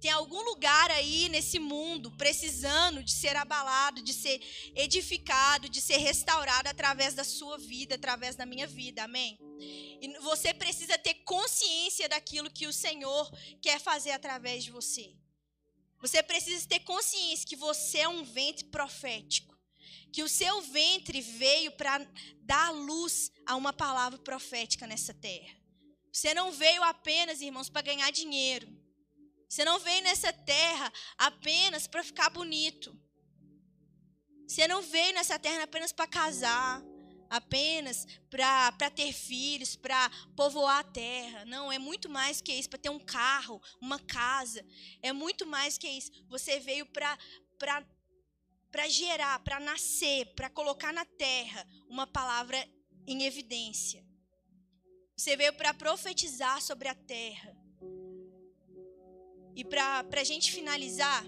Tem 0.00 0.10
algum 0.10 0.40
lugar 0.42 0.90
aí 0.90 1.28
nesse 1.28 1.58
mundo 1.58 2.10
precisando 2.12 3.04
de 3.04 3.12
ser 3.12 3.36
abalado, 3.36 4.02
de 4.02 4.14
ser 4.14 4.40
edificado, 4.74 5.68
de 5.68 5.78
ser 5.78 5.98
restaurado 5.98 6.70
através 6.70 7.12
da 7.12 7.22
sua 7.22 7.58
vida, 7.58 7.96
através 7.96 8.34
da 8.34 8.46
minha 8.46 8.66
vida. 8.66 9.04
Amém? 9.04 9.38
E 10.00 10.18
você 10.20 10.54
precisa 10.54 10.96
ter 10.96 11.14
consciência 11.24 12.08
daquilo 12.08 12.50
que 12.50 12.66
o 12.66 12.72
Senhor 12.72 13.30
quer 13.60 13.78
fazer 13.78 14.12
através 14.12 14.64
de 14.64 14.70
você. 14.70 15.14
Você 16.00 16.22
precisa 16.22 16.66
ter 16.66 16.80
consciência 16.80 17.46
que 17.46 17.56
você 17.56 17.98
é 17.98 18.08
um 18.08 18.24
ventre 18.24 18.64
profético. 18.66 19.58
Que 20.12 20.22
o 20.22 20.28
seu 20.28 20.60
ventre 20.62 21.20
veio 21.20 21.72
para 21.72 21.98
dar 22.42 22.70
luz 22.70 23.30
a 23.46 23.54
uma 23.54 23.72
palavra 23.72 24.18
profética 24.18 24.86
nessa 24.86 25.14
terra. 25.14 25.56
Você 26.12 26.34
não 26.34 26.50
veio 26.50 26.82
apenas, 26.82 27.40
irmãos, 27.40 27.68
para 27.68 27.82
ganhar 27.82 28.10
dinheiro. 28.10 28.68
Você 29.48 29.64
não 29.64 29.78
veio 29.78 30.02
nessa 30.02 30.32
terra 30.32 30.92
apenas 31.16 31.86
para 31.86 32.02
ficar 32.02 32.30
bonito. 32.30 32.96
Você 34.46 34.66
não 34.66 34.82
veio 34.82 35.14
nessa 35.14 35.38
terra 35.38 35.62
apenas 35.62 35.92
para 35.92 36.08
casar 36.08 36.82
apenas 37.30 38.06
para 38.28 38.90
ter 38.90 39.12
filhos, 39.12 39.76
para 39.76 40.10
povoar 40.36 40.80
a 40.80 40.84
terra. 40.84 41.44
Não, 41.44 41.70
é 41.70 41.78
muito 41.78 42.08
mais 42.10 42.40
que 42.40 42.52
isso, 42.52 42.68
para 42.68 42.78
ter 42.78 42.90
um 42.90 42.98
carro, 42.98 43.62
uma 43.80 44.00
casa. 44.00 44.66
É 45.00 45.12
muito 45.12 45.46
mais 45.46 45.78
que 45.78 45.88
isso. 45.88 46.10
Você 46.28 46.58
veio 46.58 46.84
para 46.86 47.16
para 48.70 48.88
gerar, 48.88 49.40
para 49.40 49.58
nascer, 49.58 50.26
para 50.34 50.48
colocar 50.48 50.92
na 50.92 51.04
terra 51.04 51.66
uma 51.88 52.06
palavra 52.06 52.56
em 53.06 53.24
evidência. 53.24 54.04
Você 55.16 55.36
veio 55.36 55.52
para 55.52 55.74
profetizar 55.74 56.62
sobre 56.62 56.88
a 56.88 56.94
terra. 56.94 57.54
E 59.54 59.64
para 59.64 60.06
a 60.10 60.24
gente 60.24 60.52
finalizar, 60.52 61.24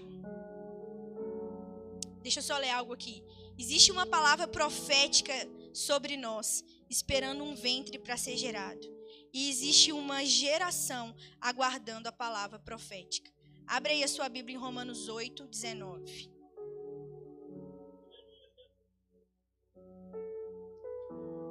deixa 2.21 2.39
eu 2.39 2.43
só 2.43 2.57
ler 2.57 2.71
algo 2.71 2.93
aqui. 2.93 3.23
Existe 3.57 3.91
uma 3.91 4.07
palavra 4.07 4.47
profética 4.47 5.33
sobre 5.73 6.15
nós, 6.15 6.63
esperando 6.89 7.43
um 7.43 7.55
ventre 7.55 7.97
para 7.99 8.17
ser 8.17 8.37
gerado. 8.37 8.87
E 9.33 9.49
existe 9.49 9.91
uma 9.91 10.23
geração 10.23 11.15
aguardando 11.41 12.07
a 12.07 12.11
palavra 12.11 12.59
profética. 12.59 13.31
Abre 13.65 13.93
aí 13.93 14.03
a 14.03 14.07
sua 14.07 14.29
Bíblia 14.29 14.55
em 14.55 14.59
Romanos 14.59 15.09
8, 15.09 15.47
19. 15.47 16.31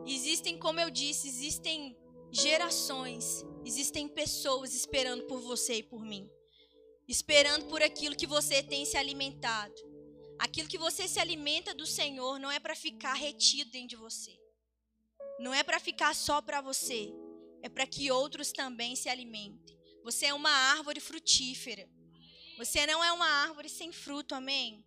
Existem, 0.06 0.58
como 0.58 0.80
eu 0.80 0.90
disse, 0.90 1.28
existem 1.28 1.96
gerações, 2.30 3.44
existem 3.64 4.08
pessoas 4.08 4.74
esperando 4.74 5.24
por 5.24 5.40
você 5.40 5.76
e 5.76 5.82
por 5.82 6.04
mim, 6.04 6.28
esperando 7.06 7.66
por 7.66 7.82
aquilo 7.82 8.16
que 8.16 8.26
você 8.26 8.62
tem 8.62 8.84
se 8.84 8.96
alimentado 8.96 9.91
Aquilo 10.42 10.66
que 10.66 10.76
você 10.76 11.06
se 11.06 11.20
alimenta 11.20 11.72
do 11.72 11.86
Senhor 11.86 12.36
não 12.40 12.50
é 12.50 12.58
para 12.58 12.74
ficar 12.74 13.14
retido 13.14 13.70
dentro 13.70 13.90
de 13.90 13.96
você. 13.96 14.36
Não 15.38 15.54
é 15.54 15.62
para 15.62 15.78
ficar 15.78 16.16
só 16.16 16.42
para 16.42 16.60
você. 16.60 17.12
É 17.62 17.68
para 17.68 17.86
que 17.86 18.10
outros 18.10 18.50
também 18.50 18.96
se 18.96 19.08
alimentem. 19.08 19.78
Você 20.02 20.26
é 20.26 20.34
uma 20.34 20.50
árvore 20.50 20.98
frutífera. 20.98 21.88
Você 22.58 22.84
não 22.86 23.04
é 23.04 23.12
uma 23.12 23.28
árvore 23.28 23.68
sem 23.68 23.92
fruto, 23.92 24.34
amém? 24.34 24.84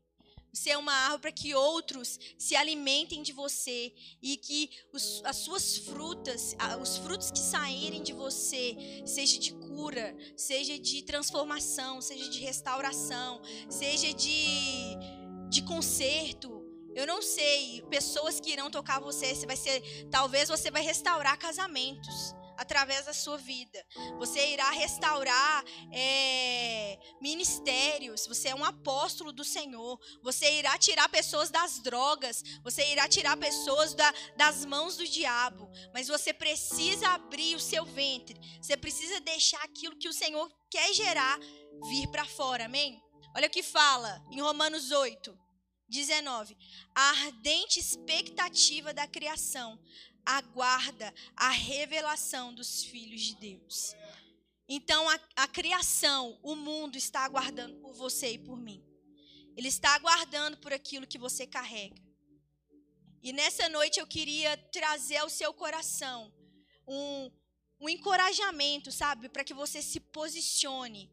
Você 0.53 0.71
é 0.71 0.77
uma 0.77 0.91
árvore 0.93 1.21
para 1.21 1.31
que 1.31 1.55
outros 1.55 2.19
se 2.37 2.53
alimentem 2.55 3.23
de 3.23 3.31
você 3.31 3.93
e 4.21 4.35
que 4.35 4.69
os, 4.91 5.21
as 5.23 5.37
suas 5.37 5.77
frutas, 5.77 6.53
os 6.81 6.97
frutos 6.97 7.31
que 7.31 7.39
saírem 7.39 8.03
de 8.03 8.11
você, 8.11 8.75
seja 9.05 9.39
de 9.39 9.53
cura, 9.53 10.15
seja 10.35 10.77
de 10.77 11.01
transformação, 11.03 12.01
seja 12.01 12.29
de 12.29 12.39
restauração, 12.39 13.41
seja 13.69 14.13
de 14.13 15.14
de 15.55 15.61
conserto. 15.63 16.63
Eu 16.93 17.07
não 17.07 17.21
sei, 17.21 17.81
pessoas 17.89 18.39
que 18.39 18.51
irão 18.51 18.69
tocar 18.69 18.99
você, 18.99 19.33
você 19.33 19.45
vai 19.45 19.55
ser, 19.55 19.81
talvez 20.11 20.49
você 20.49 20.69
vai 20.69 20.81
restaurar 20.81 21.37
casamentos 21.37 22.35
através 22.57 23.05
da 23.05 23.13
sua 23.13 23.37
vida. 23.37 23.85
Você 24.17 24.53
irá 24.53 24.69
restaurar 24.71 25.63
é, 25.93 26.97
ministérios. 27.21 28.27
Você 28.27 28.49
é 28.49 28.55
um 28.55 28.63
apóstolo 28.63 29.31
do 29.31 29.43
Senhor. 29.43 29.99
Você 30.23 30.59
irá 30.59 30.77
tirar 30.77 31.07
pessoas 31.09 31.49
das 31.49 31.79
drogas. 31.79 32.41
Você 32.63 32.91
irá 32.91 33.07
tirar 33.07 33.35
pessoas 33.37 33.93
da, 33.93 34.13
das 34.37 34.65
mãos 34.65 34.95
do 34.95 35.05
diabo. 35.05 35.69
Mas 35.93 36.07
você 36.07 36.33
precisa 36.33 37.09
abrir 37.09 37.55
o 37.55 37.61
seu 37.61 37.85
ventre. 37.85 38.39
Você 38.61 38.77
precisa 38.77 39.19
deixar 39.19 39.61
aquilo 39.63 39.97
que 39.97 40.09
o 40.09 40.13
Senhor 40.13 40.49
quer 40.69 40.93
gerar 40.93 41.37
vir 41.89 42.07
para 42.07 42.25
fora. 42.25 42.65
Amém? 42.65 43.01
Olha 43.35 43.47
o 43.47 43.51
que 43.51 43.61
fala 43.61 44.23
em 44.31 44.39
Romanos 44.39 44.91
8. 44.91 45.44
19. 45.87 46.57
A 46.93 47.09
ardente 47.09 47.79
expectativa 47.79 48.93
da 48.93 49.07
criação 49.07 49.79
aguarda 50.25 51.13
a 51.35 51.49
revelação 51.49 52.53
dos 52.53 52.83
filhos 52.83 53.21
de 53.21 53.35
Deus. 53.35 53.95
Então, 54.67 55.07
a, 55.07 55.19
a, 55.35 55.47
criação, 55.47 56.39
o 56.41 56.55
mundo 56.55 56.97
está 56.97 57.21
aguardando 57.21 57.75
por 57.75 57.93
você 57.93 58.31
e 58.31 58.39
por 58.39 58.57
mim. 58.57 58.83
Ele 59.55 59.67
está 59.67 59.93
aguardando 59.93 60.57
por 60.57 60.73
aquilo 60.73 61.05
que 61.05 61.19
você 61.19 61.45
carrega. 61.45 62.03
E 63.21 63.31
nessa 63.31 63.69
noite 63.69 63.99
eu 63.99 64.07
queria 64.07 64.57
trazer 64.71 65.17
ao 65.17 65.29
seu 65.29 65.53
coração 65.53 66.33
um, 66.87 67.31
um 67.79 67.89
encorajamento, 67.89 68.91
sabe? 68.91 69.29
Para 69.29 69.43
que 69.43 69.53
você 69.53 69.81
se 69.81 69.99
posicione 69.99 71.11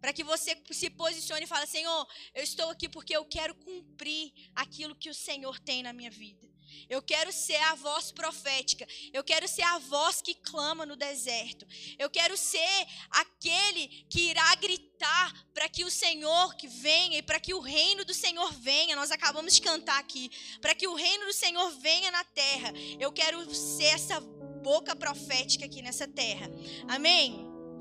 para 0.00 0.12
que 0.12 0.24
você 0.24 0.56
se 0.70 0.90
posicione 0.90 1.44
e 1.44 1.46
fale: 1.46 1.66
Senhor, 1.66 2.06
eu 2.34 2.42
estou 2.42 2.70
aqui 2.70 2.88
porque 2.88 3.16
eu 3.16 3.24
quero 3.24 3.54
cumprir 3.54 4.32
aquilo 4.54 4.94
que 4.94 5.10
o 5.10 5.14
Senhor 5.14 5.58
tem 5.60 5.82
na 5.82 5.92
minha 5.92 6.10
vida. 6.10 6.48
Eu 6.88 7.02
quero 7.02 7.32
ser 7.32 7.56
a 7.56 7.74
voz 7.74 8.12
profética. 8.12 8.86
Eu 9.12 9.24
quero 9.24 9.48
ser 9.48 9.62
a 9.62 9.78
voz 9.78 10.20
que 10.20 10.34
clama 10.34 10.84
no 10.84 10.96
deserto. 10.96 11.66
Eu 11.98 12.10
quero 12.10 12.36
ser 12.36 12.86
aquele 13.10 13.88
que 14.08 14.30
irá 14.30 14.54
gritar 14.56 15.46
para 15.54 15.68
que 15.68 15.84
o 15.84 15.90
Senhor 15.90 16.54
que 16.56 16.68
venha 16.68 17.18
e 17.18 17.22
para 17.22 17.40
que 17.40 17.54
o 17.54 17.60
reino 17.60 18.04
do 18.04 18.14
Senhor 18.14 18.52
venha. 18.52 18.96
Nós 18.96 19.10
acabamos 19.10 19.54
de 19.54 19.62
cantar 19.62 19.98
aqui. 19.98 20.30
Para 20.60 20.74
que 20.74 20.86
o 20.86 20.94
reino 20.94 21.26
do 21.26 21.32
Senhor 21.32 21.70
venha 21.78 22.10
na 22.10 22.24
terra. 22.24 22.72
Eu 22.98 23.12
quero 23.12 23.54
ser 23.54 23.84
essa 23.84 24.20
boca 24.20 24.94
profética 24.94 25.64
aqui 25.64 25.80
nessa 25.82 26.06
terra. 26.06 26.50
Amém? 26.88 27.47